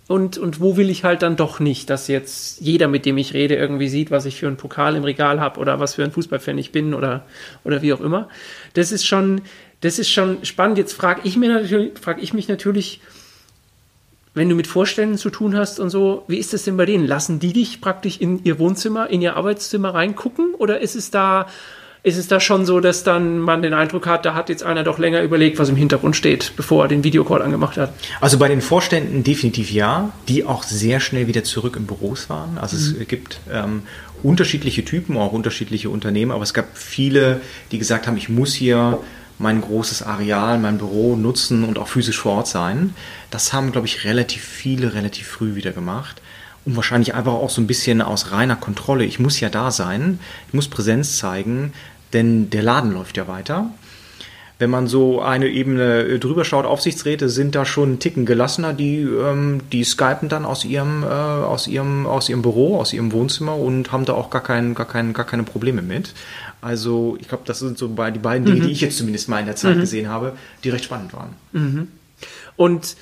Und, 0.07 0.37
und 0.37 0.61
wo 0.61 0.77
will 0.77 0.91
ich 0.91 1.03
halt 1.03 1.23
dann 1.23 1.35
doch 1.35 1.59
nicht, 1.59 1.89
dass 1.89 2.07
jetzt 2.07 2.61
jeder, 2.61 2.87
mit 2.87 3.07
dem 3.07 3.17
ich 3.17 3.33
rede, 3.33 3.55
irgendwie 3.55 3.89
sieht, 3.89 4.11
was 4.11 4.25
ich 4.25 4.35
für 4.35 4.45
einen 4.45 4.57
Pokal 4.57 4.95
im 4.95 5.03
Regal 5.03 5.39
habe 5.39 5.59
oder 5.59 5.79
was 5.79 5.95
für 5.95 6.03
ein 6.03 6.11
Fußballfan 6.11 6.59
ich 6.59 6.71
bin 6.71 6.93
oder, 6.93 7.25
oder 7.63 7.81
wie 7.81 7.91
auch 7.91 8.01
immer. 8.01 8.29
Das 8.73 8.91
ist 8.91 9.05
schon, 9.05 9.41
das 9.81 9.97
ist 9.97 10.11
schon 10.11 10.45
spannend. 10.45 10.77
Jetzt 10.77 10.93
frage 10.93 11.21
ich, 11.23 11.37
mir 11.37 11.49
natürlich, 11.49 11.97
frag 11.99 12.21
ich 12.21 12.35
mich 12.35 12.47
natürlich, 12.47 13.01
wenn 14.35 14.47
du 14.47 14.55
mit 14.55 14.67
Vorständen 14.67 15.17
zu 15.17 15.31
tun 15.31 15.57
hast 15.57 15.79
und 15.79 15.89
so, 15.89 16.23
wie 16.27 16.37
ist 16.37 16.53
das 16.53 16.65
denn 16.65 16.77
bei 16.77 16.85
denen? 16.85 17.07
Lassen 17.07 17.39
die 17.39 17.53
dich 17.53 17.81
praktisch 17.81 18.19
in 18.19 18.43
ihr 18.43 18.59
Wohnzimmer, 18.59 19.09
in 19.09 19.21
ihr 19.21 19.35
Arbeitszimmer 19.35 19.93
reingucken 19.93 20.53
oder 20.53 20.81
ist 20.81 20.95
es 20.95 21.09
da 21.09 21.47
ist 22.05 22.17
es 22.17 22.27
da 22.27 22.39
schon 22.39 22.67
so, 22.67 22.79
dass 22.81 23.03
dann 23.03 23.39
man 23.39 23.63
den 23.63 23.73
Eindruck 23.73 24.05
hat, 24.05 24.25
da 24.25 24.35
hat 24.35 24.49
jetzt 24.49 24.61
einer 24.61 24.83
doch 24.83 24.99
länger 24.99 25.23
überlegt, 25.23 25.57
was 25.57 25.69
im 25.69 25.75
Hintergrund 25.75 26.15
steht, 26.15 26.53
bevor 26.55 26.83
er 26.83 26.87
den 26.87 27.03
Videocall 27.03 27.41
angemacht 27.41 27.77
hat? 27.77 27.93
Also 28.21 28.37
bei 28.37 28.47
den 28.47 28.61
Vorständen 28.61 29.23
definitiv 29.23 29.71
ja, 29.71 30.11
die 30.27 30.43
auch 30.43 30.61
sehr 30.61 30.99
schnell 30.99 31.25
wieder 31.25 31.43
zurück 31.43 31.75
im 31.75 31.87
Büros 31.87 32.29
waren. 32.29 32.59
Also 32.59 32.77
mhm. 32.77 33.01
es 33.01 33.07
gibt 33.07 33.39
ähm, 33.51 33.81
unterschiedliche 34.21 34.85
Typen, 34.85 35.17
auch 35.17 35.31
unterschiedliche 35.31 35.89
Unternehmen, 35.89 36.31
aber 36.31 36.43
es 36.43 36.53
gab 36.53 36.77
viele, 36.77 37.41
die 37.71 37.79
gesagt 37.79 38.05
haben, 38.05 38.17
ich 38.17 38.29
muss 38.29 38.53
hier 38.53 38.99
mein 39.39 39.59
großes 39.61 40.03
Areal, 40.03 40.59
mein 40.59 40.77
Büro 40.77 41.15
nutzen 41.15 41.63
und 41.63 41.79
auch 41.79 41.87
physisch 41.87 42.19
vor 42.19 42.33
Ort 42.33 42.47
sein. 42.47 42.93
Das 43.31 43.51
haben, 43.51 43.71
glaube 43.71 43.87
ich, 43.87 44.05
relativ 44.05 44.43
viele 44.43 44.93
relativ 44.93 45.25
früh 45.25 45.55
wieder 45.55 45.71
gemacht. 45.71 46.21
Und 46.65 46.75
wahrscheinlich 46.75 47.13
einfach 47.13 47.33
auch 47.33 47.51
so 47.51 47.61
ein 47.61 47.67
bisschen 47.67 48.01
aus 48.01 48.31
reiner 48.31 48.55
Kontrolle. 48.55 49.05
Ich 49.05 49.19
muss 49.19 49.39
ja 49.39 49.49
da 49.49 49.69
sein, 49.69 50.19
ich 50.47 50.53
muss 50.53 50.67
Präsenz 50.67 51.17
zeigen, 51.17 51.73
denn 52.13 52.49
der 52.49 52.63
Laden 52.63 52.93
läuft 52.93 53.17
ja 53.17 53.27
weiter. 53.27 53.71
Wenn 54.57 54.69
man 54.69 54.87
so 54.87 55.21
eine 55.21 55.49
Ebene 55.49 56.03
äh, 56.03 56.19
drüber 56.19 56.45
schaut, 56.45 56.65
Aufsichtsräte 56.65 57.27
sind 57.27 57.55
da 57.55 57.65
schon 57.65 57.89
einen 57.89 57.99
Ticken 57.99 58.25
gelassener, 58.25 58.71
die, 58.71 59.01
ähm, 59.01 59.59
die 59.73 59.83
skypen 59.83 60.29
dann 60.29 60.45
aus 60.45 60.63
ihrem, 60.63 61.03
äh, 61.03 61.07
aus, 61.07 61.67
ihrem, 61.67 62.05
aus 62.05 62.29
ihrem 62.29 62.41
Büro, 62.41 62.79
aus 62.79 62.93
ihrem 62.93 63.11
Wohnzimmer 63.11 63.57
und 63.57 63.91
haben 63.91 64.05
da 64.05 64.13
auch 64.13 64.29
gar, 64.29 64.41
kein, 64.41 64.73
gar, 64.73 64.87
kein, 64.87 65.11
gar 65.11 65.25
keine 65.25 65.43
Probleme 65.43 65.81
mit. 65.81 66.13
Also 66.61 67.17
ich 67.19 67.27
glaube, 67.27 67.43
das 67.45 67.59
sind 67.59 67.77
so 67.77 67.87
die 67.87 68.19
beiden 68.19 68.45
Dinge, 68.45 68.61
mhm. 68.61 68.67
die 68.67 68.71
ich 68.71 68.81
jetzt 68.81 68.97
zumindest 68.97 69.27
mal 69.27 69.39
in 69.39 69.45
der 69.45 69.57
Zeit 69.57 69.75
mhm. 69.75 69.81
gesehen 69.81 70.07
habe, 70.07 70.33
die 70.63 70.69
recht 70.69 70.85
spannend 70.85 71.13
waren. 71.13 71.33
Mhm. 71.51 71.87
Und 72.55 72.95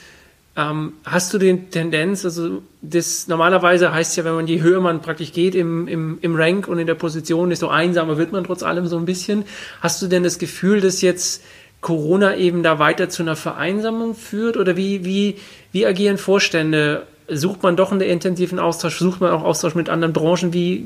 ähm, 0.55 0.93
hast 1.03 1.33
du 1.33 1.39
den 1.39 1.71
Tendenz, 1.71 2.25
also 2.25 2.61
das 2.81 3.27
normalerweise 3.27 3.91
heißt 3.91 4.15
ja, 4.17 4.23
wenn 4.23 4.35
man 4.35 4.47
je 4.47 4.61
höher 4.61 4.81
man 4.81 5.01
praktisch 5.01 5.33
geht 5.33 5.55
im, 5.55 5.87
im, 5.87 6.19
im 6.21 6.35
Rank 6.35 6.67
und 6.67 6.77
in 6.77 6.85
der 6.85 6.93
Position, 6.95 7.49
desto 7.49 7.69
einsamer 7.69 8.17
wird 8.17 8.31
man 8.31 8.43
trotz 8.43 8.61
allem 8.61 8.85
so 8.85 8.97
ein 8.97 9.05
bisschen. 9.05 9.45
Hast 9.81 10.01
du 10.01 10.07
denn 10.07 10.23
das 10.23 10.37
Gefühl, 10.37 10.79
dass 10.79 11.01
jetzt 11.01 11.43
Corona 11.81 12.35
eben 12.35 12.61
da 12.61 12.77
weiter 12.77 13.09
zu 13.09 13.23
einer 13.23 13.35
Vereinsamung 13.35 14.13
führt? 14.13 14.55
Oder 14.57 14.77
wie, 14.77 15.03
wie, 15.03 15.37
wie 15.71 15.87
agieren 15.87 16.19
Vorstände 16.19 17.07
sucht 17.37 17.63
man 17.63 17.75
doch 17.75 17.91
einen 17.91 18.01
intensiven 18.01 18.59
Austausch, 18.59 18.97
sucht 18.97 19.21
man 19.21 19.31
auch 19.31 19.43
Austausch 19.43 19.75
mit 19.75 19.89
anderen 19.89 20.13
Branchen. 20.13 20.53
Wie, 20.53 20.85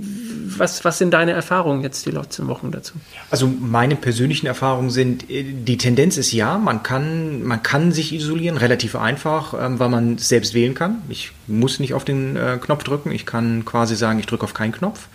was, 0.58 0.84
was 0.86 0.98
sind 0.98 1.14
deine 1.14 1.32
Erfahrungen 1.32 1.82
jetzt 1.82 2.06
die 2.06 2.12
letzten 2.12 2.48
Wochen 2.48 2.72
dazu? 2.72 2.94
Also 3.30 3.48
meine 3.48 3.96
persönlichen 3.96 4.48
Erfahrungen 4.48 4.90
sind, 4.90 5.30
äh, 5.30 5.44
die 5.44 5.78
Tendenz 5.78 6.18
ist 6.18 6.32
ja, 6.32 6.58
man 6.58 6.84
kann, 6.84 7.44
man 7.44 7.64
kann 7.64 7.92
sich 7.92 8.14
isolieren, 8.14 8.58
relativ 8.58 8.96
einfach, 8.96 9.54
ähm, 9.60 9.80
weil 9.80 9.90
man 9.90 10.18
selbst 10.18 10.54
wählen 10.54 10.74
kann. 10.74 11.02
Ich 11.10 11.32
muss 11.48 11.80
nicht 11.80 11.94
auf 11.94 12.06
den 12.06 12.36
äh, 12.36 12.58
Knopf 12.62 12.84
drücken, 12.84 13.12
ich 13.12 13.26
kann 13.26 13.66
quasi 13.66 13.96
sagen, 13.96 14.20
ich 14.20 14.26
drücke 14.26 14.44
auf 14.44 14.54
keinen 14.54 14.72
Knopf 14.72 15.08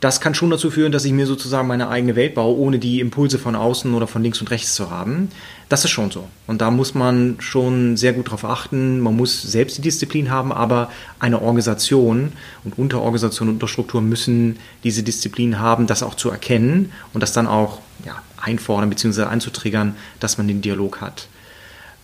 das 0.00 0.20
kann 0.20 0.34
schon 0.34 0.50
dazu 0.50 0.70
führen, 0.70 0.92
dass 0.92 1.04
ich 1.04 1.12
mir 1.12 1.26
sozusagen 1.26 1.66
meine 1.66 1.88
eigene 1.88 2.14
Welt 2.14 2.34
baue, 2.34 2.58
ohne 2.58 2.78
die 2.78 3.00
Impulse 3.00 3.38
von 3.38 3.56
außen 3.56 3.94
oder 3.94 4.06
von 4.06 4.22
links 4.22 4.40
und 4.40 4.50
rechts 4.50 4.74
zu 4.74 4.90
haben. 4.90 5.30
Das 5.70 5.84
ist 5.84 5.92
schon 5.92 6.10
so. 6.10 6.28
Und 6.46 6.60
da 6.60 6.70
muss 6.70 6.94
man 6.94 7.36
schon 7.38 7.96
sehr 7.96 8.12
gut 8.12 8.26
darauf 8.26 8.44
achten. 8.44 9.00
Man 9.00 9.16
muss 9.16 9.40
selbst 9.40 9.78
die 9.78 9.82
Disziplin 9.82 10.30
haben, 10.30 10.52
aber 10.52 10.90
eine 11.20 11.40
Organisation 11.40 12.32
und 12.64 12.78
Unterorganisation 12.78 13.48
und 13.48 13.54
Unterstruktur 13.54 14.02
müssen 14.02 14.58
diese 14.82 15.02
Disziplin 15.02 15.58
haben, 15.58 15.86
das 15.86 16.02
auch 16.02 16.14
zu 16.14 16.30
erkennen 16.30 16.92
und 17.14 17.22
das 17.22 17.32
dann 17.32 17.46
auch 17.46 17.80
ja, 18.04 18.20
einfordern 18.36 18.90
bzw. 18.90 19.22
einzutriggern, 19.22 19.96
dass 20.20 20.36
man 20.36 20.48
den 20.48 20.60
Dialog 20.60 21.00
hat. 21.00 21.28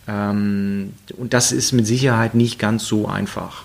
Ähm, 0.08 0.94
und 1.18 1.34
das 1.34 1.52
ist 1.52 1.72
mit 1.72 1.86
Sicherheit 1.86 2.34
nicht 2.34 2.58
ganz 2.58 2.86
so 2.86 3.06
einfach. 3.06 3.64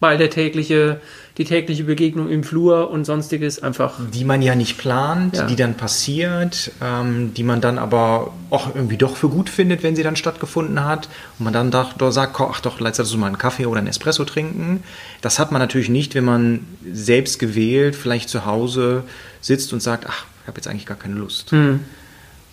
Weil 0.00 0.18
der 0.18 0.30
tägliche 0.30 1.00
die 1.36 1.44
tägliche 1.44 1.82
Begegnung 1.82 2.28
im 2.30 2.44
Flur 2.44 2.90
und 2.90 3.04
sonstiges 3.04 3.60
einfach. 3.60 3.94
Die 4.12 4.24
man 4.24 4.40
ja 4.40 4.54
nicht 4.54 4.78
plant, 4.78 5.36
ja. 5.36 5.46
die 5.46 5.56
dann 5.56 5.74
passiert, 5.74 6.70
ähm, 6.80 7.34
die 7.34 7.42
man 7.42 7.60
dann 7.60 7.78
aber 7.78 8.32
auch 8.50 8.72
irgendwie 8.74 8.96
doch 8.96 9.16
für 9.16 9.28
gut 9.28 9.48
findet, 9.48 9.82
wenn 9.82 9.96
sie 9.96 10.04
dann 10.04 10.14
stattgefunden 10.14 10.84
hat. 10.84 11.08
Und 11.38 11.44
man 11.44 11.52
dann 11.52 11.72
doch, 11.72 11.94
doch 11.94 12.12
sagt, 12.12 12.40
ach 12.40 12.60
doch, 12.60 12.78
letztes 12.78 13.10
du 13.10 13.18
mal 13.18 13.26
einen 13.26 13.38
Kaffee 13.38 13.66
oder 13.66 13.78
einen 13.78 13.88
Espresso 13.88 14.24
trinken. 14.24 14.84
Das 15.22 15.40
hat 15.40 15.50
man 15.50 15.60
natürlich 15.60 15.88
nicht, 15.88 16.14
wenn 16.14 16.24
man 16.24 16.60
selbst 16.92 17.40
gewählt 17.40 17.96
vielleicht 17.96 18.28
zu 18.28 18.46
Hause 18.46 19.02
sitzt 19.40 19.72
und 19.72 19.80
sagt, 19.80 20.06
ach, 20.08 20.26
ich 20.42 20.46
habe 20.46 20.58
jetzt 20.58 20.68
eigentlich 20.68 20.86
gar 20.86 20.98
keine 20.98 21.14
Lust. 21.14 21.50
Mhm. 21.50 21.80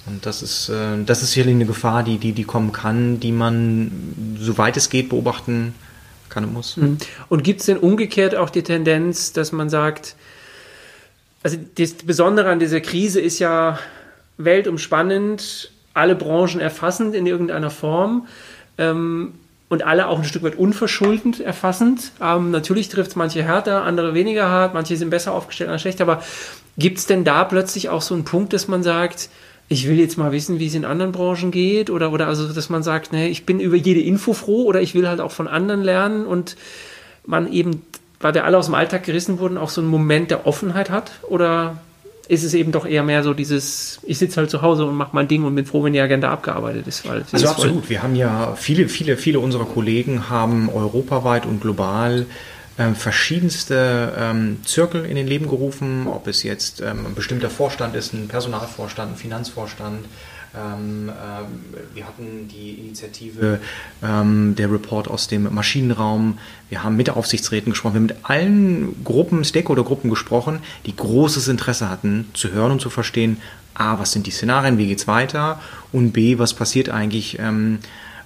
Und 0.07 0.25
das 0.25 0.41
ist, 0.41 0.69
äh, 0.69 1.03
das 1.05 1.21
ist 1.21 1.33
sicherlich 1.33 1.53
eine 1.53 1.67
Gefahr, 1.67 2.01
die, 2.01 2.17
die, 2.17 2.31
die 2.31 2.45
kommen 2.45 2.71
kann, 2.71 3.19
die 3.19 3.31
man, 3.31 4.37
soweit 4.39 4.75
es 4.75 4.89
geht, 4.89 5.09
beobachten 5.09 5.75
kann 5.75 5.90
kann 6.31 6.45
und 6.45 6.53
muss. 6.53 6.77
Mhm. 6.77 6.97
Und 7.29 7.43
gibt 7.43 7.59
es 7.59 7.67
denn 7.67 7.77
umgekehrt 7.77 8.35
auch 8.35 8.49
die 8.49 8.63
Tendenz, 8.63 9.33
dass 9.33 9.51
man 9.51 9.69
sagt, 9.69 10.15
also 11.43 11.57
das 11.77 11.93
Besondere 11.93 12.49
an 12.49 12.59
dieser 12.59 12.81
Krise 12.81 13.21
ist 13.21 13.39
ja 13.39 13.77
weltumspannend, 14.37 15.71
alle 15.93 16.15
Branchen 16.15 16.59
erfassend 16.59 17.15
in 17.15 17.27
irgendeiner 17.27 17.69
Form 17.69 18.27
ähm, 18.77 19.33
und 19.69 19.83
alle 19.83 20.07
auch 20.07 20.19
ein 20.19 20.25
Stück 20.25 20.43
weit 20.43 20.55
unverschuldend 20.55 21.39
erfassend. 21.39 22.11
Ähm, 22.21 22.51
natürlich 22.51 22.89
trifft 22.89 23.11
es 23.11 23.15
manche 23.15 23.43
härter, 23.43 23.83
andere 23.83 24.13
weniger 24.13 24.49
hart, 24.49 24.73
manche 24.73 24.95
sind 24.97 25.09
besser 25.09 25.33
aufgestellt, 25.33 25.69
andere 25.69 25.79
schlechter, 25.79 26.03
aber 26.03 26.23
gibt 26.77 26.99
es 26.99 27.05
denn 27.05 27.23
da 27.23 27.43
plötzlich 27.43 27.89
auch 27.89 28.01
so 28.01 28.13
einen 28.13 28.23
Punkt, 28.23 28.53
dass 28.53 28.67
man 28.67 28.83
sagt, 28.83 29.29
ich 29.71 29.87
will 29.87 29.97
jetzt 29.97 30.17
mal 30.17 30.33
wissen, 30.33 30.59
wie 30.59 30.67
es 30.67 30.75
in 30.75 30.83
anderen 30.83 31.13
Branchen 31.13 31.49
geht 31.49 31.89
oder, 31.89 32.11
oder 32.11 32.27
also, 32.27 32.51
dass 32.51 32.69
man 32.69 32.83
sagt, 32.83 33.13
ne, 33.13 33.29
ich 33.29 33.45
bin 33.45 33.61
über 33.61 33.77
jede 33.77 34.01
Info 34.01 34.33
froh 34.33 34.65
oder 34.65 34.81
ich 34.81 34.93
will 34.95 35.07
halt 35.07 35.21
auch 35.21 35.31
von 35.31 35.47
anderen 35.47 35.81
lernen 35.81 36.25
und 36.25 36.57
man 37.25 37.49
eben, 37.51 37.81
weil 38.19 38.33
wir 38.33 38.43
alle 38.43 38.57
aus 38.57 38.65
dem 38.65 38.75
Alltag 38.75 39.03
gerissen 39.03 39.39
wurden, 39.39 39.57
auch 39.57 39.69
so 39.69 39.79
einen 39.79 39.89
Moment 39.89 40.29
der 40.29 40.45
Offenheit 40.45 40.89
hat 40.89 41.11
oder 41.23 41.77
ist 42.27 42.43
es 42.43 42.53
eben 42.53 42.73
doch 42.73 42.85
eher 42.85 43.03
mehr 43.03 43.23
so 43.23 43.33
dieses, 43.33 44.01
ich 44.03 44.17
sitze 44.17 44.41
halt 44.41 44.49
zu 44.49 44.61
Hause 44.61 44.85
und 44.85 44.95
mache 44.95 45.11
mein 45.13 45.29
Ding 45.29 45.45
und 45.45 45.55
bin 45.55 45.65
froh, 45.65 45.85
wenn 45.85 45.93
die 45.93 46.01
Agenda 46.01 46.29
abgearbeitet 46.31 46.87
ist. 46.87 47.07
Weil 47.07 47.23
also 47.31 47.47
absolut, 47.47 47.89
wir 47.89 48.03
haben 48.03 48.15
ja 48.15 48.55
viele, 48.55 48.89
viele, 48.89 49.15
viele 49.15 49.39
unserer 49.39 49.65
Kollegen 49.65 50.29
haben 50.29 50.69
europaweit 50.69 51.45
und 51.45 51.61
global 51.61 52.25
ähm, 52.77 52.95
verschiedenste 52.95 54.13
ähm, 54.17 54.57
Zirkel 54.65 55.05
in 55.05 55.15
den 55.15 55.27
Leben 55.27 55.47
gerufen, 55.47 56.07
ob 56.07 56.27
es 56.27 56.43
jetzt 56.43 56.81
ähm, 56.81 57.05
ein 57.05 57.15
bestimmter 57.15 57.49
Vorstand 57.49 57.95
ist, 57.95 58.13
ein 58.13 58.27
Personalvorstand, 58.27 59.13
ein 59.13 59.17
Finanzvorstand. 59.17 60.05
Ähm, 60.53 61.09
äh, 61.09 61.95
wir 61.95 62.07
hatten 62.07 62.47
die 62.49 62.73
Initiative 62.73 63.59
ähm, 64.03 64.55
der 64.55 64.71
Report 64.71 65.07
aus 65.07 65.27
dem 65.27 65.53
Maschinenraum. 65.53 66.39
Wir 66.69 66.83
haben 66.83 66.97
mit 66.97 67.09
Aufsichtsräten 67.09 67.71
gesprochen. 67.71 67.93
Wir 67.93 67.99
haben 67.99 68.07
mit 68.07 68.17
allen 68.23 69.03
Gruppen, 69.03 69.43
Stakeholder-Gruppen 69.43 70.09
gesprochen, 70.09 70.59
die 70.85 70.95
großes 70.95 71.47
Interesse 71.47 71.89
hatten, 71.89 72.29
zu 72.33 72.51
hören 72.51 72.71
und 72.73 72.81
zu 72.81 72.89
verstehen, 72.89 73.37
A, 73.73 73.99
was 73.99 74.11
sind 74.11 74.27
die 74.27 74.31
Szenarien, 74.31 74.77
wie 74.77 74.87
geht 74.87 74.99
es 74.99 75.07
weiter 75.07 75.61
und 75.93 76.11
B, 76.11 76.37
was 76.37 76.53
passiert 76.53 76.89
eigentlich 76.89 77.39
ähm, 77.39 77.79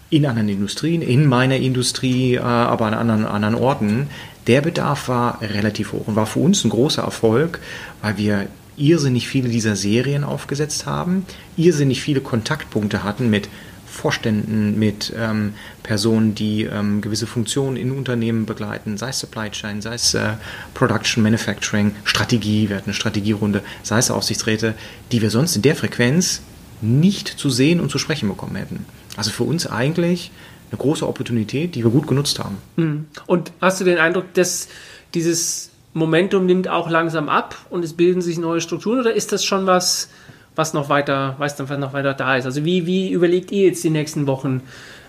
in 0.10 0.26
anderen 0.26 0.50
Industrien, 0.50 1.02
in 1.02 1.28
meiner 1.28 1.58
Industrie, 1.58 2.36
äh, 2.36 2.40
aber 2.40 2.88
an 2.88 2.94
anderen, 2.94 3.26
anderen 3.26 3.56
Orten, 3.56 4.08
der 4.48 4.62
Bedarf 4.62 5.08
war 5.08 5.42
relativ 5.42 5.94
hoch 5.94 6.08
und 6.08 6.16
war 6.16 6.26
für 6.26 6.40
uns 6.40 6.64
ein 6.64 6.70
großer 6.70 7.04
Erfolg, 7.04 7.60
weil 8.02 8.18
wir 8.18 8.48
irrsinnig 8.78 9.28
viele 9.28 9.50
dieser 9.50 9.76
Serien 9.76 10.24
aufgesetzt 10.24 10.86
haben, 10.86 11.26
irrsinnig 11.58 12.02
viele 12.02 12.22
Kontaktpunkte 12.22 13.04
hatten 13.04 13.30
mit 13.30 13.50
Vorständen, 13.86 14.78
mit 14.78 15.14
ähm, 15.18 15.54
Personen, 15.82 16.36
die 16.36 16.64
ähm, 16.64 17.00
gewisse 17.00 17.28
Funktionen 17.28 17.78
in 17.78 17.92
Unternehmen 17.92 18.46
begleiten, 18.46 18.98
sei 18.98 19.10
es 19.10 19.20
Supply 19.20 19.50
Chain, 19.50 19.82
sei 19.82 19.94
es 19.94 20.14
äh, 20.14 20.34
Production, 20.74 21.24
Manufacturing, 21.24 21.96
Strategie, 22.04 22.68
wir 22.68 22.76
hatten 22.76 22.90
eine 22.90 22.94
Strategierunde, 22.94 23.64
sei 23.84 24.00
es 24.00 24.12
Aufsichtsräte, 24.12 24.76
die 25.14 25.22
wir 25.22 25.30
sonst 25.30 25.56
in 25.56 25.62
der 25.62 25.78
Frequenz 25.78 26.42
nicht 26.82 27.28
zu 27.28 27.50
sehen 27.50 27.80
und 27.80 27.90
zu 27.90 27.98
sprechen 27.98 28.28
bekommen 28.28 28.58
hätten. 28.58 28.86
Also 29.16 29.32
für 29.32 29.44
uns 29.44 29.66
eigentlich 29.66 30.32
eine 30.72 30.78
große 30.78 31.08
Opportunität, 31.08 31.76
die 31.76 31.84
wir 31.84 31.92
gut 31.92 32.08
genutzt 32.08 32.40
haben. 32.40 32.58
Hm. 32.76 33.06
Und 33.26 33.52
hast 33.62 33.80
du 33.80 33.86
den 33.86 33.98
Eindruck, 33.98 34.34
dass 34.34 34.68
dieses 35.14 35.72
Momentum 35.94 36.46
nimmt 36.46 36.68
auch 36.68 36.90
langsam 36.90 37.30
ab 37.30 37.56
und 37.70 37.84
es 37.84 37.94
bilden 37.94 38.22
sich 38.22 38.38
neue 38.38 38.60
Strukturen 38.60 39.00
oder 39.00 39.14
ist 39.14 39.32
das 39.32 39.46
schon 39.46 39.66
was, 39.66 40.10
was 40.56 40.74
noch 40.74 40.90
weiter, 40.90 41.36
weiß 41.38 41.56
dann 41.56 41.80
noch 41.80 41.94
weiter 41.94 42.14
da 42.14 42.36
ist? 42.36 42.46
Also 42.46 42.66
wie, 42.66 42.86
wie 42.86 43.12
überlegt 43.12 43.52
ihr 43.52 43.68
jetzt 43.68 43.84
die 43.84 43.90
nächsten 43.90 44.28
Wochen 44.28 44.62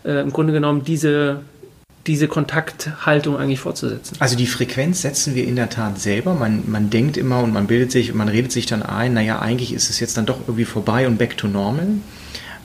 äh, 0.05 0.21
im 0.21 0.33
Grunde 0.33 0.53
genommen 0.53 0.85
diese, 0.85 1.41
diese 2.07 2.29
Kontakthaltung 2.29 3.37
eigentlich 3.37 3.59
fortzusetzen? 3.59 4.17
Also 4.21 4.37
die 4.37 4.47
Frequenz 4.47 5.03
setzen 5.03 5.35
wir 5.35 5.45
in 5.45 5.57
der 5.57 5.71
Tat 5.71 5.99
selber. 5.99 6.35
Man, 6.35 6.71
man 6.71 6.89
denkt 6.89 7.17
immer 7.17 7.43
und 7.43 7.53
man 7.53 7.67
bildet 7.67 7.91
sich, 7.91 8.15
man 8.15 8.29
redet 8.29 8.53
sich 8.53 8.67
dann 8.67 8.85
ein, 8.85 9.15
naja, 9.15 9.41
eigentlich 9.41 9.73
ist 9.73 9.91
es 9.91 9.99
jetzt 9.99 10.17
dann 10.17 10.27
doch 10.27 10.39
irgendwie 10.43 10.65
vorbei 10.65 11.09
und 11.09 11.19
back 11.19 11.37
to 11.37 11.49
normal. 11.49 11.89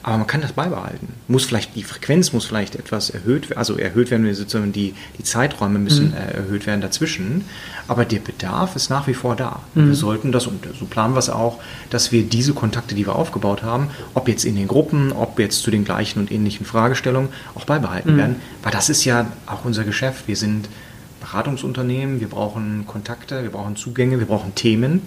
Aber 0.04 0.18
man 0.18 0.28
kann 0.28 0.42
das 0.42 0.54
beibehalten. 0.54 1.10
Muss 1.28 1.46
vielleicht, 1.46 1.76
die 1.76 1.84
Frequenz 1.84 2.34
muss 2.34 2.46
vielleicht 2.46 2.76
etwas 2.76 3.10
erhöht 3.12 3.50
werden, 3.50 3.60
also 3.60 3.78
erhöht 3.78 4.10
werden, 4.10 4.26
wir 4.26 4.34
sozusagen 4.34 4.72
die, 4.72 4.96
die 5.18 5.24
Zeiträume 5.24 5.80
müssen 5.80 6.10
mhm. 6.10 6.14
Äh, 6.14 6.38
erhöht 6.38 6.66
werden 6.66 6.82
dazwischen. 6.82 7.46
Aber 7.88 8.06
der 8.06 8.20
Bedarf 8.20 8.76
ist 8.76 8.90
nach 8.90 9.08
wie 9.08 9.14
vor 9.14 9.36
da. 9.36 9.60
Mhm. 9.76 9.88
Wir 9.88 9.96
sollten 9.96 10.32
das, 10.32 10.48
und 10.48 10.66
so 10.78 10.86
planen 10.86 11.14
wir 11.14 11.20
es 11.20 11.30
auch, 11.30 11.60
dass 11.90 12.12
wir 12.12 12.24
diese 12.24 12.54
Kontakte, 12.54 12.96
die 12.96 13.06
wir 13.06 13.16
aufgebaut 13.16 13.62
haben, 13.62 13.90
ob 14.14 14.28
jetzt 14.28 14.44
in 14.44 14.56
den 14.56 14.68
Gruppen, 14.68 15.12
ob 15.12 15.38
jetzt 15.40 15.62
zu 15.62 15.70
den 15.70 15.86
gleichen 15.86 16.20
und 16.20 16.32
ähnlichen 16.32 16.66
Fragestellungen, 16.66 17.30
auch 17.56 17.66
beibehalten 17.66 18.14
mhm. 18.14 18.18
werden. 18.18 18.36
Weil 18.64 18.72
das 18.72 18.90
ist 18.90 19.06
ja 19.06 19.28
auch 19.46 19.66
unser 19.66 19.84
Geschäft. 19.84 20.28
Wir 20.28 20.36
sind 20.36 20.68
Beratungsunternehmen, 21.20 22.20
wir 22.20 22.28
brauchen 22.28 22.86
Kontakte, 22.88 23.44
wir 23.44 23.52
brauchen 23.52 23.76
Zugänge, 23.76 24.20
wir 24.20 24.26
brauchen 24.26 24.56
Themen. 24.56 25.04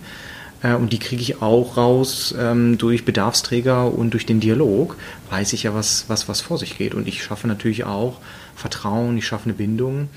Äh, 0.64 0.75
und 0.75 0.92
die 0.92 0.99
kriege 0.99 1.23
ich 1.23 1.40
auch 1.42 1.76
raus 1.76 2.35
ähm, 2.37 2.78
durch 2.78 3.04
Bedarfsträger 3.04 3.92
und 3.92 4.11
durch 4.11 4.26
den 4.26 4.40
Dialog. 4.40 4.97
Weiß 5.30 5.52
ich 5.52 5.64
ja, 5.64 5.75
was, 5.75 6.06
was, 6.09 6.28
was 6.28 6.40
vor 6.40 6.59
sich 6.59 6.76
geht. 6.76 6.94
Und 6.94 7.06
ich 7.06 7.23
schaffe 7.23 7.47
natürlich 7.47 7.85
auch 7.85 8.18
Vertrauen, 8.56 9.16
ich 9.16 9.26
schaffe 9.26 9.44
eine 9.44 9.52
Bindung. 9.52 10.09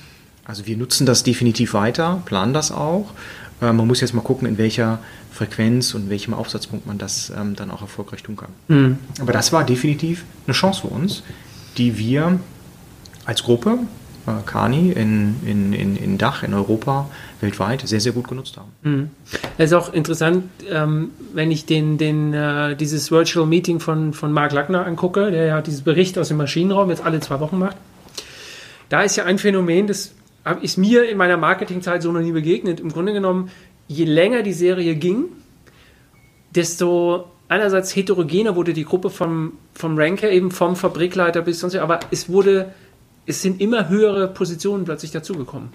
Also 0.46 0.66
wir 0.66 0.77
nutzen 0.77 1.06
das 1.06 1.24
definitiv 1.24 1.74
weiter, 1.74 2.22
planen 2.25 2.54
das 2.54 2.72
auch. 2.72 3.12
Äh, 3.62 3.74
man 3.74 3.86
muss 3.86 4.01
jetzt 4.01 4.13
mal 4.13 4.22
gucken, 4.22 4.48
in 4.48 4.58
welcher 4.58 5.00
Frequenz 5.32 5.94
und 5.94 6.10
welchem 6.10 6.34
Aufsatzpunkt 6.34 6.88
man 6.88 6.98
das 6.98 7.32
ähm, 7.38 7.56
dann 7.56 7.70
auch 7.70 7.82
erfolgreich 7.82 8.24
tun 8.24 8.38
kann. 8.38 8.50
Mhm. 8.70 8.98
Aber 9.20 9.34
das 9.34 9.54
war 9.54 9.63
definitiv 9.63 10.24
eine 10.48 10.54
Chance 10.54 10.82
für 10.82 10.88
uns, 10.88 11.22
die 11.77 11.98
wir 11.98 12.39
als 13.25 13.44
Gruppe, 13.44 13.80
Kani, 14.46 14.91
in, 14.91 15.36
in, 15.46 15.74
in, 15.74 15.96
in 15.96 16.17
Dach, 16.17 16.43
in 16.43 16.53
Europa, 16.53 17.10
weltweit 17.41 17.88
sehr, 17.88 18.01
sehr 18.01 18.12
gut 18.12 18.27
genutzt 18.27 18.57
haben. 18.57 18.72
Mhm. 18.84 19.10
Es 19.57 19.72
ist 19.72 19.74
auch 19.74 19.93
interessant, 19.93 20.46
ähm, 20.69 21.12
wenn 21.34 21.51
ich 21.51 21.65
den, 21.65 21.98
den, 21.98 22.34
äh, 22.34 22.75
dieses 22.75 23.12
Virtual 23.12 23.46
Meeting 23.46 23.79
von, 23.79 24.13
von 24.13 24.31
Mark 24.31 24.51
Lackner 24.51 24.86
angucke, 24.86 25.31
der 25.31 25.46
ja 25.46 25.62
dieses 25.62 25.81
Bericht 25.81 26.17
aus 26.17 26.27
dem 26.27 26.38
Maschinenraum 26.38 26.89
jetzt 26.89 27.03
alle 27.03 27.19
zwei 27.19 27.39
Wochen 27.39 27.57
macht. 27.57 27.77
Da 28.89 29.01
ist 29.01 29.15
ja 29.15 29.25
ein 29.25 29.38
Phänomen, 29.38 29.88
das 29.88 30.13
ist 30.62 30.77
mir 30.77 31.10
in 31.10 31.17
meiner 31.17 31.38
Marketingzeit 31.38 32.01
so 32.01 32.12
noch 32.12 32.22
nie 32.22 32.31
begegnet. 32.31 32.79
Im 32.79 32.91
Grunde 32.91 33.13
genommen, 33.13 33.50
je 33.88 34.05
länger 34.05 34.43
die 34.43 34.53
Serie 34.53 34.96
ging, 34.96 35.25
desto 36.55 37.25
einerseits 37.50 37.96
heterogener 37.96 38.55
wurde 38.55 38.74
die 38.74 38.86
Gruppe 38.86 39.10
vom, 39.10 39.53
vom 39.74 39.98
Ranker, 39.98 40.29
eben 40.29 40.51
vom 40.51 40.75
Fabrikleiter 40.75 41.41
bis 41.41 41.60
sonst, 41.60 41.75
aber 41.75 42.00
es 42.12 42.29
wurde, 42.29 42.74
es 43.27 43.41
sind 43.41 43.62
immer 43.62 43.89
höhere 43.89 44.27
Positionen 44.29 44.86
plötzlich 44.86 45.12
dazugekommen. 45.12 45.69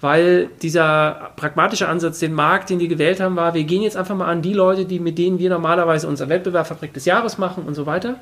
Weil 0.00 0.50
dieser 0.60 1.30
pragmatische 1.36 1.88
Ansatz, 1.88 2.18
den 2.18 2.34
Markt, 2.34 2.68
den 2.68 2.78
die 2.78 2.88
gewählt 2.88 3.20
haben, 3.20 3.36
war, 3.36 3.54
wir 3.54 3.64
gehen 3.64 3.80
jetzt 3.80 3.96
einfach 3.96 4.14
mal 4.14 4.26
an 4.26 4.42
die 4.42 4.52
Leute, 4.52 4.84
die 4.84 4.98
mit 4.98 5.16
denen 5.16 5.38
wir 5.38 5.48
normalerweise 5.48 6.08
unser 6.08 6.28
Wettbewerb 6.28 6.66
Fabrik 6.66 6.92
des 6.92 7.06
Jahres 7.06 7.38
machen 7.38 7.64
und 7.64 7.74
so 7.74 7.86
weiter 7.86 8.16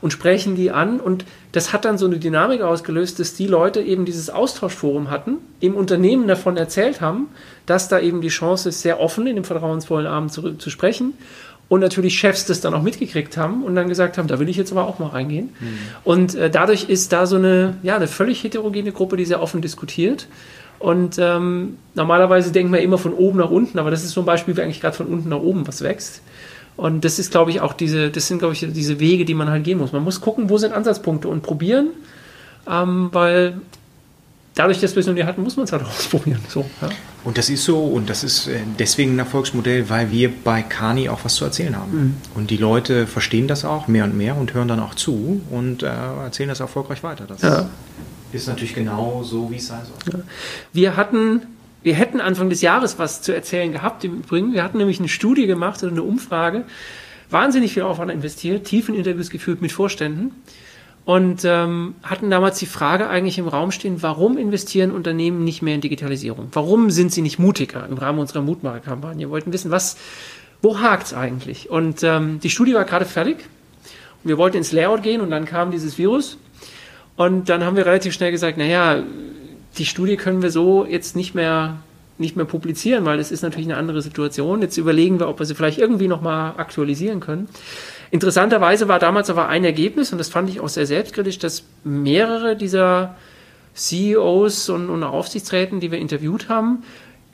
und 0.00 0.12
sprechen 0.12 0.54
die 0.54 0.70
an. 0.70 1.00
Und 1.00 1.24
das 1.50 1.72
hat 1.72 1.86
dann 1.86 1.98
so 1.98 2.06
eine 2.06 2.18
Dynamik 2.18 2.60
ausgelöst, 2.60 3.18
dass 3.18 3.34
die 3.34 3.48
Leute 3.48 3.80
eben 3.80 4.04
dieses 4.04 4.30
Austauschforum 4.30 5.10
hatten, 5.10 5.38
im 5.58 5.74
Unternehmen 5.74 6.28
davon 6.28 6.56
erzählt 6.56 7.00
haben, 7.00 7.28
dass 7.66 7.88
da 7.88 7.98
eben 7.98 8.20
die 8.20 8.28
Chance 8.28 8.68
ist, 8.68 8.82
sehr 8.82 9.00
offen 9.00 9.26
in 9.26 9.34
dem 9.34 9.44
vertrauensvollen 9.44 10.06
Abend 10.06 10.32
zu, 10.32 10.52
zu 10.52 10.70
sprechen 10.70 11.14
und 11.68 11.80
natürlich 11.80 12.18
Chefs 12.18 12.46
das 12.46 12.60
dann 12.60 12.74
auch 12.74 12.82
mitgekriegt 12.82 13.36
haben 13.36 13.64
und 13.64 13.74
dann 13.74 13.88
gesagt 13.88 14.18
haben, 14.18 14.28
da 14.28 14.38
will 14.38 14.48
ich 14.48 14.56
jetzt 14.56 14.72
aber 14.72 14.86
auch 14.86 14.98
mal 14.98 15.08
reingehen. 15.08 15.50
Mhm. 15.58 15.78
Und 16.04 16.34
äh, 16.34 16.50
dadurch 16.50 16.88
ist 16.88 17.12
da 17.12 17.26
so 17.26 17.36
eine, 17.36 17.76
ja, 17.82 17.96
eine 17.96 18.06
völlig 18.06 18.44
heterogene 18.44 18.92
Gruppe, 18.92 19.16
die 19.16 19.24
sehr 19.24 19.42
offen 19.42 19.62
diskutiert 19.62 20.28
und 20.78 21.18
ähm, 21.18 21.78
normalerweise 21.94 22.52
denken 22.52 22.72
wir 22.72 22.80
immer 22.80 22.98
von 22.98 23.14
oben 23.14 23.38
nach 23.38 23.50
unten, 23.50 23.78
aber 23.78 23.90
das 23.90 24.04
ist 24.04 24.10
so 24.10 24.20
ein 24.20 24.26
Beispiel, 24.26 24.56
wie 24.56 24.60
eigentlich 24.60 24.80
gerade 24.82 24.96
von 24.96 25.06
unten 25.06 25.30
nach 25.30 25.38
oben 25.38 25.66
was 25.66 25.82
wächst. 25.82 26.20
Und 26.76 27.04
das 27.04 27.18
ist, 27.18 27.30
glaube 27.30 27.50
ich, 27.50 27.60
auch 27.60 27.72
diese, 27.72 28.10
das 28.10 28.26
sind, 28.26 28.40
glaube 28.40 28.54
ich, 28.54 28.60
diese 28.60 29.00
Wege, 29.00 29.24
die 29.24 29.34
man 29.34 29.48
halt 29.48 29.64
gehen 29.64 29.78
muss. 29.78 29.92
Man 29.92 30.02
muss 30.02 30.20
gucken, 30.20 30.50
wo 30.50 30.58
sind 30.58 30.74
Ansatzpunkte 30.74 31.28
und 31.28 31.42
probieren, 31.42 31.88
ähm, 32.68 33.08
weil 33.12 33.54
dadurch, 34.54 34.80
dass 34.80 34.94
wir 34.94 35.00
es 35.00 35.06
noch 35.06 35.14
nie 35.14 35.24
hatten, 35.24 35.42
muss 35.42 35.56
man 35.56 35.64
es 35.64 35.72
halt 35.72 35.82
ausprobieren. 35.86 36.40
So, 36.48 36.68
ja. 36.80 36.88
Und 37.24 37.38
das 37.38 37.50
ist 37.50 37.64
so, 37.64 37.84
und 37.84 38.10
das 38.10 38.24
ist 38.24 38.46
äh, 38.46 38.60
deswegen 38.78 39.16
ein 39.16 39.18
Erfolgsmodell, 39.18 39.88
weil 39.88 40.10
wir 40.10 40.30
bei 40.32 40.62
Kani 40.62 41.08
auch 41.08 41.24
was 41.24 41.34
zu 41.34 41.44
erzählen 41.44 41.76
haben. 41.76 41.92
Mhm. 41.92 42.14
Und 42.34 42.50
die 42.50 42.56
Leute 42.56 43.06
verstehen 43.06 43.48
das 43.48 43.64
auch 43.64 43.88
mehr 43.88 44.04
und 44.04 44.16
mehr 44.16 44.36
und 44.36 44.54
hören 44.54 44.68
dann 44.68 44.80
auch 44.80 44.94
zu 44.94 45.42
und 45.50 45.82
äh, 45.82 45.86
erzählen 45.86 46.48
das 46.48 46.60
erfolgreich 46.60 47.02
weiter. 47.02 47.24
Das 47.26 47.42
ja 47.42 47.68
ist 48.34 48.48
natürlich 48.48 48.74
genau 48.74 49.22
so, 49.22 49.50
wie 49.50 49.56
es 49.56 49.68
sein 49.68 49.82
soll. 49.84 50.24
Wir 50.72 50.96
hatten, 50.96 51.42
wir 51.82 51.94
hätten 51.94 52.20
Anfang 52.20 52.50
des 52.50 52.60
Jahres 52.60 52.98
was 52.98 53.22
zu 53.22 53.34
erzählen 53.34 53.72
gehabt 53.72 54.04
im 54.04 54.18
Übrigen. 54.18 54.52
Wir 54.52 54.62
hatten 54.62 54.78
nämlich 54.78 54.98
eine 54.98 55.08
Studie 55.08 55.46
gemacht 55.46 55.82
oder 55.82 55.92
eine 55.92 56.02
Umfrage, 56.02 56.64
wahnsinnig 57.30 57.74
viel 57.74 57.84
Aufwand 57.84 58.10
investiert, 58.10 58.66
tiefen 58.66 58.94
Interviews 58.94 59.30
geführt 59.30 59.62
mit 59.62 59.72
Vorständen 59.72 60.32
und 61.04 61.44
ähm, 61.44 61.96
hatten 62.02 62.30
damals 62.30 62.58
die 62.58 62.66
Frage 62.66 63.08
eigentlich 63.08 63.38
im 63.38 63.48
Raum 63.48 63.70
stehen, 63.70 64.02
warum 64.02 64.38
investieren 64.38 64.90
Unternehmen 64.90 65.44
nicht 65.44 65.60
mehr 65.60 65.74
in 65.74 65.82
Digitalisierung? 65.82 66.48
Warum 66.52 66.90
sind 66.90 67.12
sie 67.12 67.20
nicht 67.20 67.38
mutiger 67.38 67.86
im 67.86 67.98
Rahmen 67.98 68.18
unserer 68.18 68.40
Mutmacherkampagne? 68.40 69.20
Wir 69.20 69.30
wollten 69.30 69.52
wissen, 69.52 69.70
was, 69.70 69.98
wo 70.62 70.80
hakt 70.80 71.08
es 71.08 71.14
eigentlich? 71.14 71.68
Und 71.68 72.02
ähm, 72.02 72.40
die 72.40 72.48
Studie 72.48 72.74
war 72.74 72.84
gerade 72.84 73.04
fertig. 73.04 73.36
Wir 74.22 74.38
wollten 74.38 74.56
ins 74.56 74.72
Layout 74.72 75.02
gehen 75.02 75.20
und 75.20 75.30
dann 75.30 75.44
kam 75.44 75.70
dieses 75.70 75.98
Virus 75.98 76.38
und 77.16 77.50
dann 77.50 77.64
haben 77.64 77.76
wir 77.76 77.84
relativ 77.84 78.14
schnell 78.14 78.30
gesagt, 78.30 78.56
naja, 78.56 79.02
die 79.76 79.84
Studie 79.84 80.16
können 80.16 80.40
wir 80.40 80.50
so 80.50 80.86
jetzt 80.86 81.16
nicht 81.16 81.34
mehr, 81.34 81.76
nicht 82.16 82.34
mehr 82.34 82.46
publizieren, 82.46 83.04
weil 83.04 83.18
es 83.18 83.30
ist 83.30 83.42
natürlich 83.42 83.66
eine 83.66 83.76
andere 83.76 84.00
Situation. 84.00 84.62
Jetzt 84.62 84.78
überlegen 84.78 85.20
wir, 85.20 85.28
ob 85.28 85.38
wir 85.38 85.46
sie 85.46 85.54
vielleicht 85.54 85.78
irgendwie 85.78 86.08
nochmal 86.08 86.54
aktualisieren 86.56 87.20
können. 87.20 87.48
Interessanterweise 88.14 88.86
war 88.86 89.00
damals 89.00 89.28
aber 89.28 89.48
ein 89.48 89.64
Ergebnis, 89.64 90.12
und 90.12 90.18
das 90.18 90.28
fand 90.28 90.48
ich 90.48 90.60
auch 90.60 90.68
sehr 90.68 90.86
selbstkritisch, 90.86 91.40
dass 91.40 91.64
mehrere 91.82 92.54
dieser 92.54 93.16
CEOs 93.74 94.68
und, 94.68 94.88
und 94.88 95.02
Aufsichtsräten, 95.02 95.80
die 95.80 95.90
wir 95.90 95.98
interviewt 95.98 96.48
haben, 96.48 96.84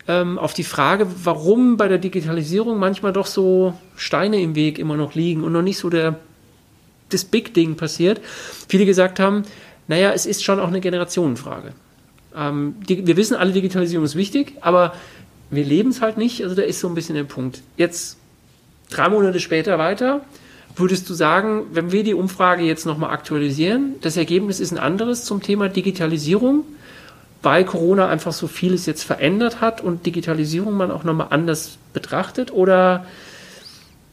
ähm, 0.09 0.39
auf 0.39 0.55
die 0.55 0.65
Frage, 0.65 1.07
warum 1.23 1.77
bei 1.77 1.87
der 1.87 1.99
Digitalisierung 1.99 2.79
manchmal 2.79 3.13
doch 3.13 3.27
so 3.27 3.75
Steine 3.95 4.41
im 4.41 4.55
Weg 4.55 4.79
immer 4.79 4.97
noch 4.97 5.15
liegen 5.15 5.45
und 5.45 5.53
noch 5.53 5.61
nicht 5.61 5.77
so 5.77 5.91
der, 5.91 6.19
das 7.11 7.27
Big 7.27 7.53
Ding 7.53 7.77
passiert, 7.77 8.23
viele 8.67 8.87
gesagt 8.87 9.21
haben, 9.21 9.43
naja, 9.87 10.13
es 10.15 10.25
ist 10.25 10.43
schon 10.43 10.59
auch 10.59 10.69
eine 10.69 10.81
Generationenfrage. 10.81 11.75
Ähm, 12.35 12.77
die, 12.89 13.07
wir 13.07 13.19
wissen 13.19 13.37
alle, 13.37 13.53
Digitalisierung 13.53 14.07
ist 14.07 14.17
wichtig, 14.17 14.55
aber 14.63 14.95
wir 15.51 15.63
leben 15.67 15.91
es 15.91 16.01
halt 16.01 16.17
nicht. 16.17 16.43
Also 16.43 16.55
da 16.55 16.63
ist 16.63 16.81
so 16.81 16.89
ein 16.89 16.95
bisschen 16.95 17.17
der 17.17 17.25
Punkt. 17.25 17.61
Jetzt 17.77 18.17
drei 18.89 19.11
Monate 19.11 19.41
später 19.41 19.79
weiter, 19.79 20.23
würdest 20.77 21.09
du 21.09 21.15
sagen, 21.15 21.65
wenn 21.73 21.93
wir 21.93 22.05
die 22.05 22.15
Umfrage 22.15 22.63
jetzt 22.63 22.87
nochmal 22.87 23.11
aktualisieren, 23.11 23.95
das 24.01 24.17
Ergebnis 24.17 24.61
ist 24.61 24.73
ein 24.73 24.79
anderes 24.79 25.25
zum 25.25 25.43
Thema 25.43 25.69
Digitalisierung, 25.69 26.65
weil 27.43 27.65
Corona 27.65 28.09
einfach 28.09 28.33
so 28.33 28.47
vieles 28.47 28.87
jetzt 28.87 29.03
verändert 29.03 29.61
hat 29.61 29.81
und 29.81 30.07
Digitalisierung 30.07 30.77
man 30.77 30.91
auch 30.91 31.05
nochmal 31.05 31.29
anders 31.31 31.79
betrachtet? 31.93 32.53
Oder 32.53 33.07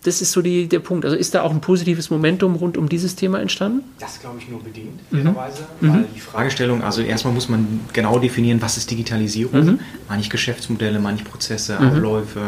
das 0.03 0.21
ist 0.21 0.31
so 0.31 0.41
die, 0.41 0.67
der 0.67 0.79
Punkt. 0.79 1.03
Also 1.03 1.17
ist 1.17 1.35
da 1.35 1.41
auch 1.41 1.51
ein 1.51 1.59
positives 1.59 2.09
Momentum 2.09 2.55
rund 2.55 2.77
um 2.77 2.87
dieses 2.87 3.15
Thema 3.15 3.41
entstanden? 3.41 3.83
Das 3.99 4.19
glaube 4.21 4.37
ich 4.39 4.47
nur 4.47 4.63
bedingt, 4.63 4.99
mhm. 5.11 5.23
fairerweise. 5.23 5.63
Mhm. 5.81 5.93
Weil 5.93 6.05
die 6.15 6.19
Fragestellung, 6.21 6.81
also 6.81 7.01
erstmal 7.01 7.33
muss 7.33 7.49
man 7.49 7.81
genau 7.91 8.17
definieren, 8.17 8.61
was 8.61 8.77
ist 8.77 8.89
Digitalisierung? 8.89 9.65
Mhm. 9.65 9.79
Ich 10.19 10.29
Geschäftsmodelle, 10.29 11.01
ich 11.15 11.23
Prozesse, 11.25 11.77
mhm. 11.77 11.87
Abläufe, 11.87 12.41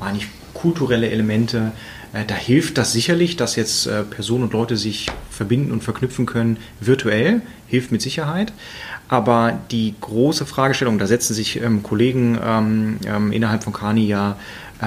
meine 0.00 0.18
ich 0.18 0.26
kulturelle 0.54 1.10
Elemente. 1.10 1.72
Äh, 2.12 2.24
da 2.26 2.34
hilft 2.34 2.78
das 2.78 2.92
sicherlich, 2.92 3.36
dass 3.36 3.56
jetzt 3.56 3.86
äh, 3.86 4.02
Personen 4.02 4.44
und 4.44 4.52
Leute 4.52 4.76
sich 4.76 5.06
verbinden 5.30 5.70
und 5.70 5.84
verknüpfen 5.84 6.26
können 6.26 6.56
virtuell, 6.80 7.42
hilft 7.68 7.92
mit 7.92 8.02
Sicherheit. 8.02 8.52
Aber 9.08 9.58
die 9.70 9.94
große 10.00 10.46
Fragestellung, 10.46 10.98
da 10.98 11.06
setzen 11.06 11.34
sich 11.34 11.60
ähm, 11.60 11.82
Kollegen 11.82 12.38
ähm, 12.44 12.98
ähm, 13.06 13.32
innerhalb 13.32 13.64
von 13.64 13.72
Kani 13.72 14.06
ja 14.06 14.36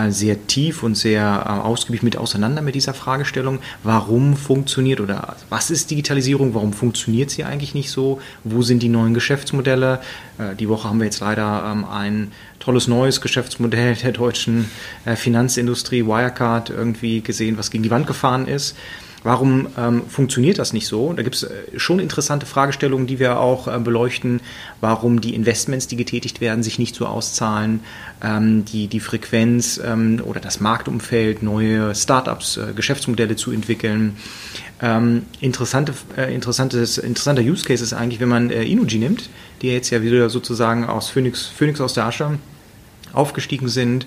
sehr 0.10 0.48
tief 0.48 0.84
und 0.84 0.96
sehr 0.96 1.44
äh, 1.46 1.50
ausgiebig 1.50 2.04
mit 2.04 2.18
auseinander 2.18 2.62
mit 2.62 2.76
dieser 2.76 2.94
Fragestellung. 2.94 3.60
Warum 3.84 4.36
funktioniert 4.36 5.00
oder 5.00 5.36
was 5.50 5.70
ist 5.70 5.92
Digitalisierung? 5.92 6.54
Warum 6.54 6.74
funktioniert 6.74 7.30
sie 7.30 7.44
eigentlich 7.44 7.74
nicht 7.74 7.92
so? 7.92 8.20
Wo 8.44 8.62
sind 8.62 8.82
die 8.82 8.90
neuen 8.90 9.14
Geschäftsmodelle? 9.14 10.02
Äh, 10.38 10.56
die 10.56 10.70
Woche 10.70 10.90
haben 10.90 11.00
wir 11.00 11.06
jetzt 11.06 11.20
leider 11.20 11.72
ähm, 11.72 11.86
ein 11.86 12.32
tolles 12.60 12.88
neues 12.88 13.22
Geschäftsmodell 13.22 13.96
der 13.96 14.14
deutschen 14.14 14.70
Finanzindustrie, 15.16 16.06
Wirecard, 16.06 16.70
irgendwie 16.70 17.20
gesehen, 17.20 17.58
was 17.58 17.72
gegen 17.72 17.84
die 17.84 17.92
Wand 17.92 18.08
gefahren 18.08 18.48
ist. 18.48 18.78
Warum 19.24 19.68
ähm, 19.78 20.04
funktioniert 20.08 20.60
das 20.60 20.74
nicht 20.74 20.86
so? 20.86 21.14
Da 21.14 21.24
gibt 21.24 21.36
es 21.36 21.44
äh, 21.44 21.50
schon 21.78 22.00
interessante 22.00 22.46
Fragestellungen, 22.46 23.08
die 23.08 23.20
wir 23.20 23.40
auch 23.40 23.68
äh, 23.70 23.80
beleuchten. 23.80 24.42
Warum 24.82 25.22
die 25.22 25.34
Investments, 25.34 25.88
die 25.88 25.96
getätigt 25.96 26.42
werden, 26.42 26.62
sich 26.62 26.78
nicht 26.78 26.94
so 26.94 27.06
auszahlen, 27.06 27.80
ähm, 28.22 28.66
die, 28.66 28.88
die 28.88 29.00
Frequenz 29.00 29.80
ähm, 29.84 30.22
oder 30.26 30.42
das 30.42 30.60
Marktumfeld, 30.60 31.42
neue 31.42 31.96
Startups, 31.96 32.58
äh, 32.58 32.74
Geschäftsmodelle 32.76 33.38
zu 33.38 33.52
entwickeln. 33.52 34.18
Ähm, 34.82 35.24
interessante, 35.40 35.94
äh, 36.18 36.34
interessantes, 36.36 36.98
interessanter 36.98 37.42
Use 37.42 37.64
Case 37.64 37.82
ist 37.82 37.94
eigentlich, 37.94 38.20
wenn 38.20 38.30
man 38.30 38.50
äh, 38.50 38.64
Inuji 38.64 39.00
nimmt, 39.00 39.30
die 39.62 39.70
jetzt 39.70 39.90
ja 39.90 40.02
wieder 40.02 40.30
sozusagen 40.30 40.84
aus 40.84 41.10
Phoenix, 41.10 41.46
Phoenix 41.46 41.80
aus 41.80 41.94
der 41.94 42.06
Asche 42.06 42.40
aufgestiegen 43.14 43.70
sind 43.70 44.06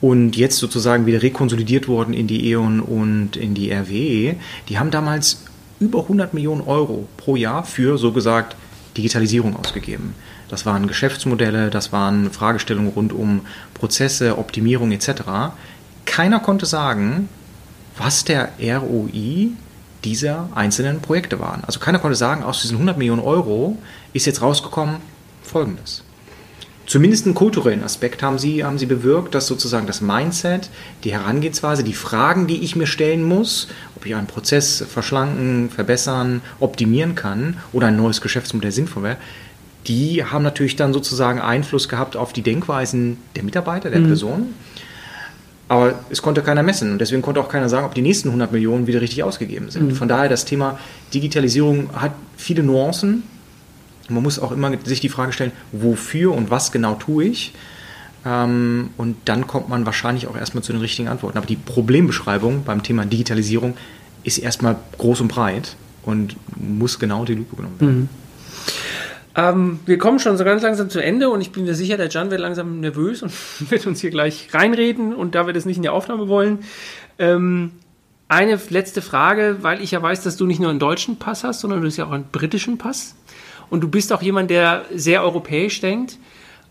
und 0.00 0.36
jetzt 0.36 0.58
sozusagen 0.58 1.06
wieder 1.06 1.22
rekonsolidiert 1.22 1.88
worden 1.88 2.12
in 2.12 2.26
die 2.26 2.50
E.ON 2.50 2.80
und 2.80 3.36
in 3.36 3.54
die 3.54 3.72
RWE, 3.72 4.36
die 4.68 4.78
haben 4.78 4.90
damals 4.90 5.42
über 5.80 6.00
100 6.02 6.34
Millionen 6.34 6.62
Euro 6.62 7.06
pro 7.16 7.36
Jahr 7.36 7.64
für, 7.64 7.98
so 7.98 8.12
gesagt, 8.12 8.56
Digitalisierung 8.96 9.56
ausgegeben. 9.56 10.14
Das 10.48 10.64
waren 10.64 10.86
Geschäftsmodelle, 10.86 11.70
das 11.70 11.92
waren 11.92 12.30
Fragestellungen 12.30 12.92
rund 12.92 13.12
um 13.12 13.42
Prozesse, 13.74 14.38
Optimierung 14.38 14.92
etc. 14.92 15.22
Keiner 16.04 16.40
konnte 16.40 16.66
sagen, 16.66 17.28
was 17.98 18.24
der 18.24 18.52
ROI 18.60 19.48
dieser 20.04 20.48
einzelnen 20.54 21.00
Projekte 21.00 21.40
waren. 21.40 21.64
Also 21.64 21.80
keiner 21.80 21.98
konnte 21.98 22.16
sagen, 22.16 22.44
aus 22.44 22.62
diesen 22.62 22.76
100 22.76 22.96
Millionen 22.96 23.22
Euro 23.22 23.76
ist 24.12 24.26
jetzt 24.26 24.40
rausgekommen 24.40 24.96
Folgendes 25.42 26.05
zumindest 26.86 27.26
einen 27.26 27.34
kulturellen 27.34 27.82
Aspekt 27.82 28.22
haben 28.22 28.38
sie, 28.38 28.64
haben 28.64 28.78
sie 28.78 28.86
bewirkt, 28.86 29.34
dass 29.34 29.46
sozusagen 29.46 29.86
das 29.86 30.00
Mindset, 30.00 30.70
die 31.04 31.12
Herangehensweise, 31.12 31.84
die 31.84 31.92
Fragen, 31.92 32.46
die 32.46 32.62
ich 32.62 32.76
mir 32.76 32.86
stellen 32.86 33.24
muss, 33.24 33.68
ob 33.96 34.06
ich 34.06 34.14
einen 34.14 34.26
Prozess 34.26 34.84
verschlanken, 34.88 35.70
verbessern, 35.70 36.40
optimieren 36.60 37.14
kann 37.14 37.56
oder 37.72 37.88
ein 37.88 37.96
neues 37.96 38.20
Geschäftsmodell 38.20 38.72
sinnvoll 38.72 39.02
wäre, 39.02 39.16
die 39.86 40.24
haben 40.24 40.42
natürlich 40.42 40.76
dann 40.76 40.92
sozusagen 40.92 41.40
Einfluss 41.40 41.88
gehabt 41.88 42.16
auf 42.16 42.32
die 42.32 42.42
Denkweisen 42.42 43.18
der 43.36 43.44
Mitarbeiter, 43.44 43.90
der 43.90 44.00
mhm. 44.00 44.06
Personen. 44.06 44.54
Aber 45.68 45.98
es 46.10 46.22
konnte 46.22 46.42
keiner 46.42 46.62
messen 46.62 46.92
und 46.92 47.00
deswegen 47.00 47.22
konnte 47.22 47.40
auch 47.40 47.48
keiner 47.48 47.68
sagen, 47.68 47.86
ob 47.86 47.94
die 47.94 48.02
nächsten 48.02 48.28
100 48.28 48.52
Millionen 48.52 48.86
wieder 48.86 49.00
richtig 49.00 49.24
ausgegeben 49.24 49.70
sind. 49.70 49.88
Mhm. 49.88 49.94
Von 49.96 50.08
daher 50.08 50.28
das 50.28 50.44
Thema 50.44 50.78
Digitalisierung 51.12 51.90
hat 51.94 52.12
viele 52.36 52.62
Nuancen. 52.62 53.24
Man 54.08 54.22
muss 54.22 54.38
auch 54.38 54.52
immer 54.52 54.72
sich 54.84 55.00
die 55.00 55.08
Frage 55.08 55.32
stellen, 55.32 55.52
wofür 55.72 56.32
und 56.32 56.50
was 56.50 56.72
genau 56.72 56.94
tue 56.94 57.24
ich? 57.24 57.52
Ähm, 58.24 58.90
und 58.96 59.16
dann 59.26 59.46
kommt 59.46 59.68
man 59.68 59.86
wahrscheinlich 59.86 60.26
auch 60.26 60.36
erstmal 60.36 60.62
zu 60.62 60.72
den 60.72 60.80
richtigen 60.80 61.08
Antworten. 61.08 61.38
Aber 61.38 61.46
die 61.46 61.56
Problembeschreibung 61.56 62.64
beim 62.64 62.82
Thema 62.82 63.04
Digitalisierung 63.04 63.76
ist 64.24 64.38
erstmal 64.38 64.76
groß 64.98 65.20
und 65.20 65.28
breit 65.28 65.76
und 66.02 66.36
muss 66.56 66.98
genau 66.98 67.24
die 67.24 67.34
Lupe 67.34 67.56
genommen 67.56 67.80
werden. 67.80 67.98
Mhm. 67.98 68.08
Ähm, 69.36 69.80
wir 69.84 69.98
kommen 69.98 70.18
schon 70.18 70.38
so 70.38 70.44
ganz 70.44 70.62
langsam 70.62 70.88
zu 70.88 71.02
Ende 71.02 71.28
und 71.28 71.42
ich 71.42 71.52
bin 71.52 71.64
mir 71.64 71.74
sicher, 71.74 71.96
der 71.98 72.08
Jan 72.08 72.30
wird 72.30 72.40
langsam 72.40 72.80
nervös 72.80 73.22
und 73.22 73.32
wird 73.70 73.86
uns 73.86 74.00
hier 74.00 74.10
gleich 74.10 74.48
reinreden 74.52 75.14
und 75.14 75.34
da 75.34 75.46
wir 75.46 75.52
das 75.52 75.66
nicht 75.66 75.76
in 75.76 75.82
die 75.82 75.88
Aufnahme 75.88 76.26
wollen. 76.28 76.60
Ähm, 77.18 77.72
eine 78.28 78.58
letzte 78.70 79.02
Frage, 79.02 79.58
weil 79.62 79.82
ich 79.82 79.92
ja 79.92 80.02
weiß, 80.02 80.22
dass 80.22 80.36
du 80.36 80.46
nicht 80.46 80.60
nur 80.60 80.70
einen 80.70 80.78
deutschen 80.78 81.18
Pass 81.18 81.44
hast, 81.44 81.60
sondern 81.60 81.80
du 81.80 81.86
hast 81.86 81.96
ja 81.96 82.06
auch 82.06 82.12
einen 82.12 82.28
britischen 82.30 82.78
Pass. 82.78 83.14
Und 83.70 83.80
du 83.82 83.88
bist 83.88 84.12
auch 84.12 84.22
jemand, 84.22 84.50
der 84.50 84.84
sehr 84.94 85.22
europäisch 85.22 85.80
denkt. 85.80 86.18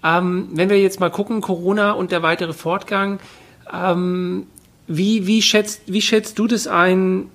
Ähm, 0.03 0.49
wenn 0.51 0.69
wir 0.69 0.79
jetzt 0.79 0.99
mal 0.99 1.09
gucken, 1.09 1.41
Corona 1.41 1.91
und 1.91 2.11
der 2.11 2.23
weitere 2.23 2.53
Fortgang, 2.53 3.19
ähm, 3.73 4.47
wie, 4.87 5.27
wie, 5.27 5.41
schätzt, 5.41 5.81
wie 5.87 6.01
schätzt 6.01 6.37
du 6.39 6.47
das 6.47 6.67
ein, 6.67 7.29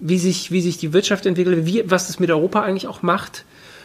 wie 0.00 0.18
sich, 0.18 0.50
wie 0.50 0.60
sich 0.60 0.78
die 0.78 0.92
Wirtschaft 0.92 1.26
entwickelt, 1.26 1.66
wie, 1.66 1.88
was 1.90 2.06
das 2.06 2.20
mit 2.20 2.30
Europa 2.30 2.62
eigentlich 2.62 2.86
auch 2.86 3.02
macht? 3.02 3.44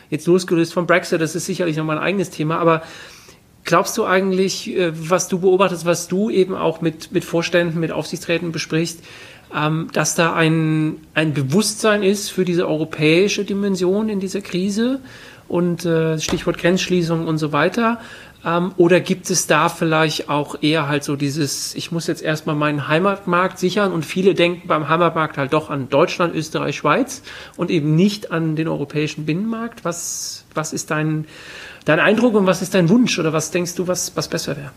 Jetzt 0.09 0.27
losgelöst 0.27 0.73
vom 0.73 0.87
Brexit, 0.87 1.21
das 1.21 1.35
ist 1.35 1.45
sicherlich 1.45 1.77
nochmal 1.77 1.97
ein 1.97 2.03
eigenes 2.03 2.29
Thema, 2.29 2.57
aber 2.57 2.81
glaubst 3.63 3.97
du 3.97 4.05
eigentlich, 4.05 4.75
äh, 4.75 4.91
was 5.09 5.27
du 5.27 5.39
beobachtest, 5.39 5.85
was 5.85 6.07
du 6.07 6.29
eben 6.29 6.55
auch 6.55 6.81
mit, 6.81 7.11
mit 7.11 7.25
Vorständen, 7.25 7.79
mit 7.79 7.91
Aufsichtsräten 7.91 8.51
besprichst, 8.51 9.03
ähm, 9.55 9.89
dass 9.93 10.15
da 10.15 10.33
ein, 10.33 10.97
ein 11.13 11.33
Bewusstsein 11.33 12.03
ist 12.03 12.29
für 12.29 12.45
diese 12.45 12.67
europäische 12.67 13.45
Dimension 13.45 14.09
in 14.09 14.19
dieser 14.19 14.41
Krise 14.41 14.99
und 15.47 15.85
äh, 15.85 16.19
Stichwort 16.19 16.57
Grenzschließung 16.57 17.27
und 17.27 17.37
so 17.37 17.51
weiter? 17.51 17.99
Ähm, 18.45 18.71
oder 18.77 18.99
gibt 18.99 19.29
es 19.29 19.47
da 19.47 19.69
vielleicht 19.69 20.29
auch 20.29 20.61
eher 20.61 20.87
halt 20.87 21.03
so 21.03 21.15
dieses, 21.15 21.75
ich 21.75 21.91
muss 21.91 22.07
jetzt 22.07 22.21
erstmal 22.21 22.55
meinen 22.55 22.87
Heimatmarkt 22.87 23.59
sichern 23.59 23.91
und 23.91 24.05
viele 24.05 24.33
denken 24.33 24.67
beim 24.67 24.87
Heimatmarkt 24.87 25.37
halt 25.37 25.53
doch 25.53 25.69
an 25.69 25.89
Deutschland, 25.89 26.33
Österreich, 26.35 26.77
Schweiz 26.77 27.21
und 27.57 27.69
eben 27.69 27.95
nicht 27.95 28.31
an 28.31 28.55
den 28.55 28.67
europäischen 28.67 29.25
Binnenmarkt. 29.25 29.83
Was, 29.83 30.45
was 30.53 30.71
ist 30.71 30.89
dein, 30.91 31.25
dein 31.85 31.99
Eindruck 31.99 32.35
und 32.35 32.45
was 32.45 32.61
ist 32.61 32.73
dein 32.73 32.87
Wunsch 32.89 33.19
oder 33.19 33.33
was 33.33 33.51
denkst 33.51 33.75
du, 33.75 33.87
was, 33.87 34.15
was 34.15 34.29
besser 34.29 34.55
wäre? 34.55 34.71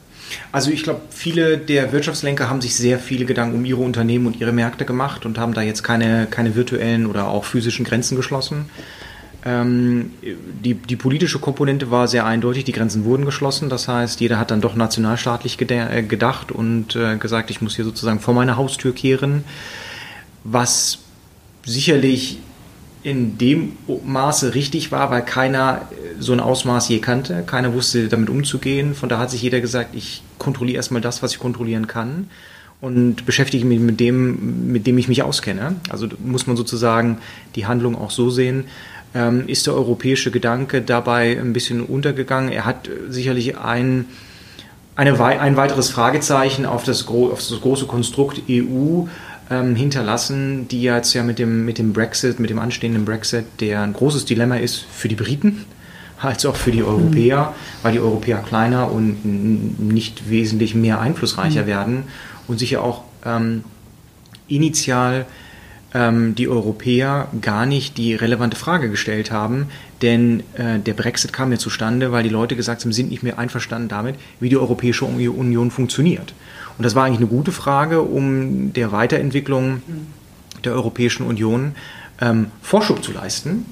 Also 0.51 0.71
ich 0.71 0.83
glaube, 0.83 1.03
viele 1.11 1.59
der 1.59 1.93
Wirtschaftslenker 1.93 2.49
haben 2.49 2.61
sich 2.61 2.75
sehr 2.75 2.99
viele 2.99 3.27
Gedanken 3.27 3.57
um 3.57 3.65
ihre 3.65 3.81
Unternehmen 3.81 4.27
und 4.27 4.41
ihre 4.41 4.53
Märkte 4.53 4.85
gemacht 4.85 5.27
und 5.27 5.39
haben 5.39 5.55
da 5.55 5.63
jetzt 5.63 5.83
keine, 5.83 6.27
keine 6.31 6.57
virtuellen 6.57 7.07
oder 7.07 7.29
auch 7.29 7.45
physischen 7.45 7.85
Grenzen 7.85 8.17
geschlossen. 8.17 8.71
Ähm, 9.45 10.13
die, 10.23 10.75
die 10.75 10.97
politische 10.97 11.41
Komponente 11.41 11.91
war 11.91 12.07
sehr 12.07 12.25
eindeutig, 12.25 12.65
die 12.65 12.73
Grenzen 12.73 13.05
wurden 13.05 13.25
geschlossen, 13.25 13.69
das 13.69 13.89
heißt, 13.89 14.21
jeder 14.21 14.39
hat 14.39 14.53
dann 14.53 14.61
doch 14.61 14.77
nationalstaatlich 14.77 15.61
äh, 15.61 16.03
gedacht 16.03 16.53
und 16.53 16.95
äh, 16.95 17.17
gesagt, 17.17 17.51
ich 17.51 17.61
muss 17.61 17.75
hier 17.75 17.85
sozusagen 17.85 18.21
vor 18.21 18.35
meine 18.35 18.57
Haustür 18.57 18.95
kehren, 18.95 19.43
was 20.45 20.99
sicherlich 21.65 22.39
in 23.03 23.37
dem 23.37 23.73
Maße 24.05 24.55
richtig 24.55 24.93
war, 24.93 25.11
weil 25.11 25.25
keiner 25.25 25.89
äh, 25.91 26.21
so 26.21 26.33
ein 26.33 26.41
Ausmaß 26.41 26.89
je 26.89 27.01
kannte, 27.01 27.43
keiner 27.45 27.75
wusste 27.75 28.07
damit 28.09 28.31
umzugehen, 28.31 28.95
von 28.95 29.09
da 29.09 29.19
hat 29.19 29.31
sich 29.33 29.43
jeder 29.43 29.61
gesagt, 29.61 29.97
ich 29.97 30.23
kontrolliere 30.39 30.77
erstmal 30.77 31.03
das, 31.03 31.21
was 31.21 31.33
ich 31.33 31.41
kontrollieren 31.41 31.89
kann 31.89 32.29
und 32.81 33.27
beschäftige 33.27 33.65
mich 33.65 33.81
mit 33.81 33.99
dem, 33.99 34.71
mit 34.71 34.87
dem 34.87 34.99
ich 34.99 35.09
mich 35.09 35.23
auskenne. 35.23 35.77
Also 35.89 36.09
muss 36.19 36.47
man 36.47 36.57
sozusagen 36.57 37.19
die 37.55 37.67
Handlung 37.67 37.97
auch 37.97 38.11
so 38.11 38.29
sehen, 38.29 38.65
ähm, 39.15 39.47
ist 39.47 39.67
der 39.67 39.75
europäische 39.75 40.31
Gedanke 40.31 40.83
dabei 40.83 41.39
ein 41.39 41.53
bisschen 41.53 41.83
untergegangen. 41.83 42.51
Er 42.51 42.65
hat 42.65 42.89
sicherlich 43.09 43.59
ein, 43.59 44.07
eine, 44.97 45.23
ein 45.23 45.57
weiteres 45.57 45.91
Fragezeichen 45.91 46.67
auf 46.67 46.85
das, 46.85 47.07
auf 47.07 47.47
das 47.47 47.61
große 47.61 47.87
Konstrukt 47.87 48.43
EU 48.49 49.05
ähm, 49.51 49.77
hinterlassen, 49.77 50.69
die 50.69 50.83
jetzt 50.83 51.13
ja 51.15 51.23
mit 51.23 51.39
dem, 51.39 51.65
mit 51.65 51.79
dem 51.79 51.93
Brexit, 51.93 52.41
mit 52.41 52.51
dem 52.51 52.59
anstehenden 52.59 53.05
Brexit, 53.05 53.45
der 53.61 53.83
ein 53.83 53.93
großes 53.93 54.25
Dilemma 54.25 54.57
ist 54.57 54.85
für 54.93 55.09
die 55.09 55.17
Briten 55.17 55.65
als 56.21 56.47
auch 56.47 56.55
für 56.55 56.71
die 56.71 56.85
Europäer, 56.85 57.41
mhm. 57.41 57.83
weil 57.83 57.93
die 57.93 58.01
Europäer 58.01 58.39
kleiner 58.39 58.91
und 58.91 59.25
nicht 59.25 60.31
wesentlich 60.31 60.75
mehr 60.75 61.01
einflussreicher 61.01 61.63
mhm. 61.63 61.67
werden 61.67 62.05
und 62.47 62.59
sich 62.59 62.73
ja 62.73 62.81
auch 62.81 63.03
ähm, 63.27 63.65
initial 64.49 65.27
die 65.95 66.49
Europäer 66.49 67.29
gar 67.43 67.67
nicht 67.67 67.99
die 67.99 68.15
relevante 68.15 68.57
Frage 68.57 68.89
gestellt 68.89 69.31
haben, 69.31 69.67
denn 70.01 70.41
äh, 70.55 70.79
der 70.79 70.95
Brexit 70.95 71.33
kam 71.33 71.53
ja 71.53 71.59
zustande, 71.59 72.13
weil 72.13 72.23
die 72.23 72.31
Leute 72.31 72.57
gesagt 72.57 72.83
haben, 72.83 72.93
sind 72.93 73.11
nicht 73.11 73.23
mehr 73.23 73.39
einverstanden 73.39 73.89
damit, 73.89 74.17
wie 74.41 74.49
die 74.49 74.57
Europäische 74.57 75.05
Union 75.05 75.71
funktioniert. 75.71 76.35
Und 76.79 76.85
das 76.85 76.95
war 76.95 77.05
eigentlich 77.05 77.19
eine 77.19 77.29
gute 77.29 77.53
Frage, 77.53 78.01
um 78.01 78.73
der 78.73 78.91
Weiterentwicklung 78.93 79.83
der 80.65 80.73
Europäischen 80.73 81.27
Union 81.27 81.75
ähm, 82.21 82.47
Vorschub 82.63 83.05
zu 83.05 83.13
leisten. 83.13 83.67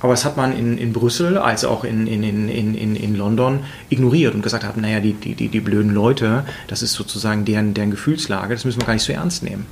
Aber 0.00 0.12
das 0.12 0.24
hat 0.24 0.36
man 0.36 0.56
in, 0.56 0.76
in 0.76 0.92
Brüssel 0.92 1.38
als 1.38 1.64
auch 1.64 1.82
in, 1.82 2.06
in, 2.06 2.22
in, 2.22 2.48
in, 2.48 2.94
in 2.94 3.16
London 3.16 3.60
ignoriert 3.88 4.34
und 4.34 4.42
gesagt 4.42 4.62
hat, 4.62 4.76
naja, 4.76 5.00
die, 5.00 5.14
die, 5.14 5.34
die, 5.34 5.48
die 5.48 5.60
blöden 5.60 5.94
Leute, 5.94 6.44
das 6.68 6.82
ist 6.82 6.92
sozusagen 6.92 7.44
deren, 7.44 7.74
deren 7.74 7.90
Gefühlslage, 7.90 8.54
das 8.54 8.64
müssen 8.64 8.80
wir 8.80 8.86
gar 8.86 8.92
nicht 8.94 9.04
so 9.04 9.12
ernst 9.12 9.42
nehmen. 9.42 9.66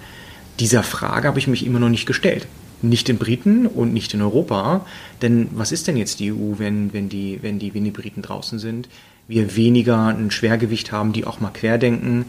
Dieser 0.62 0.85
Frage 0.85 1.27
habe 1.27 1.40
ich 1.40 1.48
mich 1.48 1.66
immer 1.66 1.81
noch 1.81 1.88
nicht 1.88 2.07
gestellt. 2.07 2.46
Nicht 2.83 3.09
in 3.09 3.18
Briten 3.18 3.66
und 3.66 3.92
nicht 3.92 4.14
in 4.14 4.22
Europa. 4.22 4.87
Denn 5.20 5.48
was 5.51 5.72
ist 5.72 5.88
denn 5.88 5.96
jetzt 5.96 6.20
die 6.20 6.33
EU, 6.33 6.59
wenn, 6.59 6.92
wenn, 6.92 7.09
die, 7.09 7.40
wenn, 7.42 7.59
die, 7.59 7.75
wenn 7.75 7.83
die 7.83 7.90
Briten 7.90 8.22
draußen 8.22 8.61
sind? 8.61 8.88
Wir 9.27 9.57
weniger 9.57 10.07
ein 10.07 10.31
Schwergewicht 10.31 10.92
haben, 10.92 11.12
die 11.12 11.25
auch 11.25 11.40
mal 11.40 11.51
querdenken. 11.51 12.27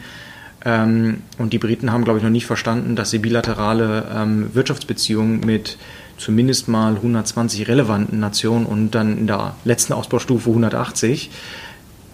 Ähm, 0.65 1.22
und 1.38 1.54
die 1.54 1.60
Briten 1.60 1.91
haben, 1.91 2.06
glaube 2.06 2.17
ich, 2.17 2.24
noch 2.24 2.32
nicht 2.32 2.48
verstanden, 2.48 2.96
dass 2.96 3.12
sie 3.12 3.19
bilaterale 3.19 4.08
ähm, 4.12 4.50
Wirtschaftsbeziehungen 4.56 5.41
mit 5.41 5.78
zumindest 6.17 6.67
mal 6.67 6.96
120 6.96 7.67
relevanten 7.67 8.19
Nationen 8.19 8.65
und 8.65 8.96
dann 8.96 9.15
in 9.15 9.28
der 9.28 9.56
letzten 9.63 9.93
Ausbaustufe 9.93 10.50
180 10.50 11.30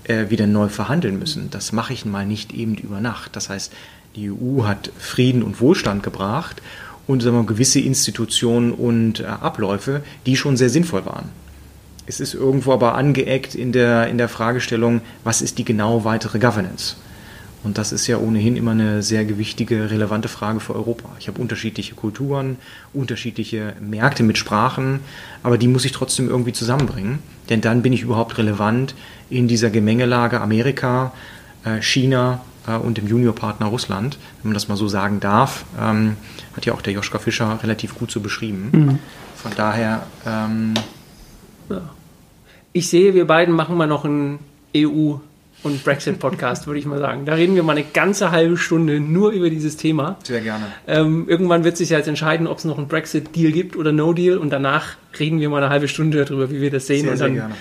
äh, 0.03 0.29
wieder 0.29 0.47
neu 0.47 0.67
verhandeln 0.67 1.17
müssen. 1.17 1.49
Das 1.49 1.71
mache 1.71 1.93
ich 1.93 2.03
mal 2.03 2.25
nicht 2.25 2.51
eben 2.51 2.75
über 2.75 2.99
Nacht. 2.99 3.37
Das 3.37 3.49
heißt, 3.49 3.71
die 4.15 4.31
EU 4.31 4.63
hat 4.63 4.91
Frieden 4.97 5.43
und 5.43 5.61
Wohlstand 5.61 6.03
gebracht 6.03 6.61
und 7.07 7.21
sagen 7.21 7.37
wir, 7.37 7.43
gewisse 7.43 7.79
Institutionen 7.79 8.71
und 8.71 9.19
äh, 9.19 9.25
Abläufe, 9.25 10.03
die 10.25 10.35
schon 10.35 10.57
sehr 10.57 10.69
sinnvoll 10.69 11.05
waren. 11.05 11.29
Es 12.05 12.19
ist 12.19 12.33
irgendwo 12.33 12.73
aber 12.73 12.95
angeeckt 12.95 13.53
in 13.53 13.71
der, 13.71 14.07
in 14.07 14.17
der 14.17 14.29
Fragestellung, 14.29 15.01
was 15.23 15.41
ist 15.41 15.57
die 15.57 15.65
genau 15.65 16.05
weitere 16.05 16.39
Governance? 16.39 16.95
Und 17.63 17.77
das 17.77 17.91
ist 17.91 18.07
ja 18.07 18.17
ohnehin 18.17 18.55
immer 18.55 18.71
eine 18.71 19.03
sehr 19.03 19.25
gewichtige, 19.25 19.91
relevante 19.91 20.29
Frage 20.29 20.59
für 20.59 20.75
Europa. 20.75 21.09
Ich 21.19 21.27
habe 21.27 21.41
unterschiedliche 21.41 21.93
Kulturen, 21.93 22.57
unterschiedliche 22.93 23.73
Märkte 23.81 24.23
mit 24.23 24.37
Sprachen, 24.37 25.01
aber 25.43 25.57
die 25.57 25.67
muss 25.67 25.85
ich 25.85 25.91
trotzdem 25.91 26.29
irgendwie 26.29 26.53
zusammenbringen, 26.53 27.19
denn 27.49 27.61
dann 27.61 27.81
bin 27.81 27.91
ich 27.91 28.01
überhaupt 28.01 28.37
relevant 28.37 28.95
in 29.29 29.47
dieser 29.47 29.69
Gemengelage 29.69 30.39
Amerika, 30.39 31.13
äh, 31.65 31.81
China, 31.81 32.41
und 32.77 32.97
dem 32.97 33.07
Juniorpartner 33.07 33.67
Russland, 33.67 34.17
wenn 34.41 34.49
man 34.49 34.53
das 34.53 34.67
mal 34.67 34.75
so 34.75 34.87
sagen 34.87 35.19
darf, 35.19 35.65
ähm, 35.79 36.17
hat 36.55 36.65
ja 36.65 36.73
auch 36.73 36.81
der 36.81 36.93
Joschka 36.93 37.19
Fischer 37.19 37.59
relativ 37.63 37.95
gut 37.95 38.11
so 38.11 38.19
beschrieben. 38.19 38.69
Mhm. 38.71 38.99
Von 39.35 39.51
daher. 39.55 40.03
Ähm, 40.25 40.73
ja. 41.69 41.81
Ich 42.73 42.89
sehe, 42.89 43.13
wir 43.13 43.25
beiden 43.25 43.55
machen 43.55 43.77
mal 43.77 43.87
noch 43.87 44.05
einen 44.05 44.39
EU- 44.75 45.15
und 45.63 45.83
Brexit-Podcast, 45.83 46.67
würde 46.67 46.79
ich 46.79 46.85
mal 46.85 46.99
sagen. 46.99 47.25
Da 47.25 47.33
reden 47.33 47.55
wir 47.55 47.63
mal 47.63 47.73
eine 47.73 47.83
ganze 47.83 48.31
halbe 48.31 48.57
Stunde 48.57 48.99
nur 48.99 49.31
über 49.31 49.49
dieses 49.49 49.75
Thema. 49.75 50.17
Sehr 50.23 50.41
gerne. 50.41 50.67
Ähm, 50.87 51.25
irgendwann 51.27 51.63
wird 51.63 51.77
sich 51.77 51.89
ja 51.89 51.97
jetzt 51.97 52.07
entscheiden, 52.07 52.47
ob 52.47 52.59
es 52.59 52.65
noch 52.65 52.77
einen 52.77 52.87
Brexit-Deal 52.87 53.51
gibt 53.51 53.75
oder 53.75 53.91
No-Deal 53.91 54.37
und 54.37 54.51
danach 54.51 54.95
reden 55.19 55.39
wir 55.39 55.49
mal 55.49 55.61
eine 55.61 55.69
halbe 55.69 55.87
Stunde 55.87 56.23
darüber, 56.23 56.49
wie 56.49 56.61
wir 56.61 56.71
das 56.71 56.87
sehen. 56.87 57.01
Sehr, 57.01 57.11
und 57.11 57.19
dann, 57.19 57.31
sehr 57.33 57.41
gerne. 57.41 57.55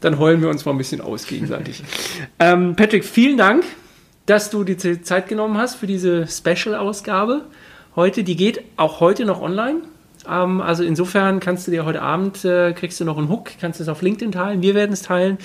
Dann 0.00 0.18
heulen 0.18 0.42
wir 0.42 0.50
uns 0.50 0.64
mal 0.66 0.72
ein 0.72 0.78
bisschen 0.78 1.00
aus 1.00 1.26
gegenseitig. 1.26 1.82
ähm, 2.38 2.76
Patrick, 2.76 3.04
vielen 3.04 3.38
Dank 3.38 3.64
dass 4.26 4.50
du 4.50 4.64
die 4.64 5.02
Zeit 5.02 5.28
genommen 5.28 5.58
hast 5.58 5.76
für 5.76 5.86
diese 5.86 6.26
Special-Ausgabe 6.26 7.42
heute. 7.96 8.24
Die 8.24 8.36
geht 8.36 8.62
auch 8.76 9.00
heute 9.00 9.24
noch 9.24 9.40
online. 9.40 9.82
Ähm, 10.28 10.60
also 10.60 10.84
insofern 10.84 11.40
kannst 11.40 11.66
du 11.66 11.70
dir 11.70 11.84
heute 11.84 12.02
Abend, 12.02 12.44
äh, 12.44 12.72
kriegst 12.72 12.98
du 13.00 13.04
noch 13.04 13.18
einen 13.18 13.28
Hook, 13.28 13.50
kannst 13.60 13.80
es 13.80 13.88
auf 13.88 14.02
LinkedIn 14.02 14.32
teilen. 14.32 14.62
Wir 14.62 14.74
werden 14.74 14.92
es 14.92 15.02
teilen. 15.02 15.38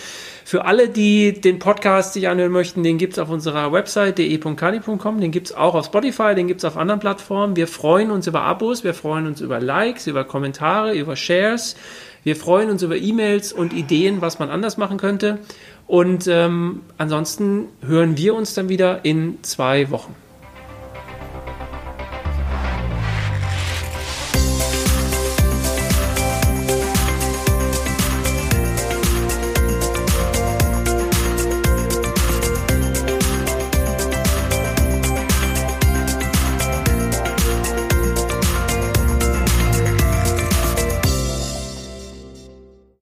Für 0.46 0.66
alle, 0.66 0.90
die 0.90 1.40
den 1.40 1.60
Podcast 1.60 2.14
sich 2.14 2.28
anhören 2.28 2.52
möchten, 2.52 2.84
den 2.84 2.98
gibt 2.98 3.14
es 3.14 3.20
auf 3.20 3.30
unserer 3.30 3.72
Website 3.72 4.18
de.kani.com, 4.18 5.20
den 5.20 5.32
gibt 5.32 5.48
es 5.48 5.56
auch 5.56 5.76
auf 5.76 5.86
Spotify, 5.86 6.36
den 6.36 6.48
gibt 6.48 6.62
es 6.62 6.66
auf 6.66 6.78
anderen 6.78 7.00
Plattformen. 7.00 7.56
Wir 7.56 7.68
freuen 7.68 8.12
uns 8.12 8.28
über 8.28 8.42
Abos, 8.42 8.84
wir 8.84 8.94
freuen 8.94 9.28
uns 9.28 9.42
über 9.42 9.60
Likes, 9.60 10.08
über 10.08 10.24
Kommentare, 10.24 10.94
über 10.94 11.16
Shares. 11.16 11.76
Wir 12.24 12.36
freuen 12.36 12.70
uns 12.70 12.84
über 12.84 12.98
E-Mails 12.98 13.54
und 13.54 13.72
Ideen, 13.72 14.22
was 14.22 14.40
man 14.40 14.50
anders 14.50 14.78
machen 14.78 14.98
könnte. 14.98 15.40
Und 15.90 16.28
ähm, 16.28 16.84
ansonsten 17.00 17.66
hören 17.82 18.16
wir 18.16 18.36
uns 18.36 18.54
dann 18.54 18.70
wieder 18.70 19.04
in 19.06 19.40
zwei 19.42 19.90
Wochen. 19.90 20.14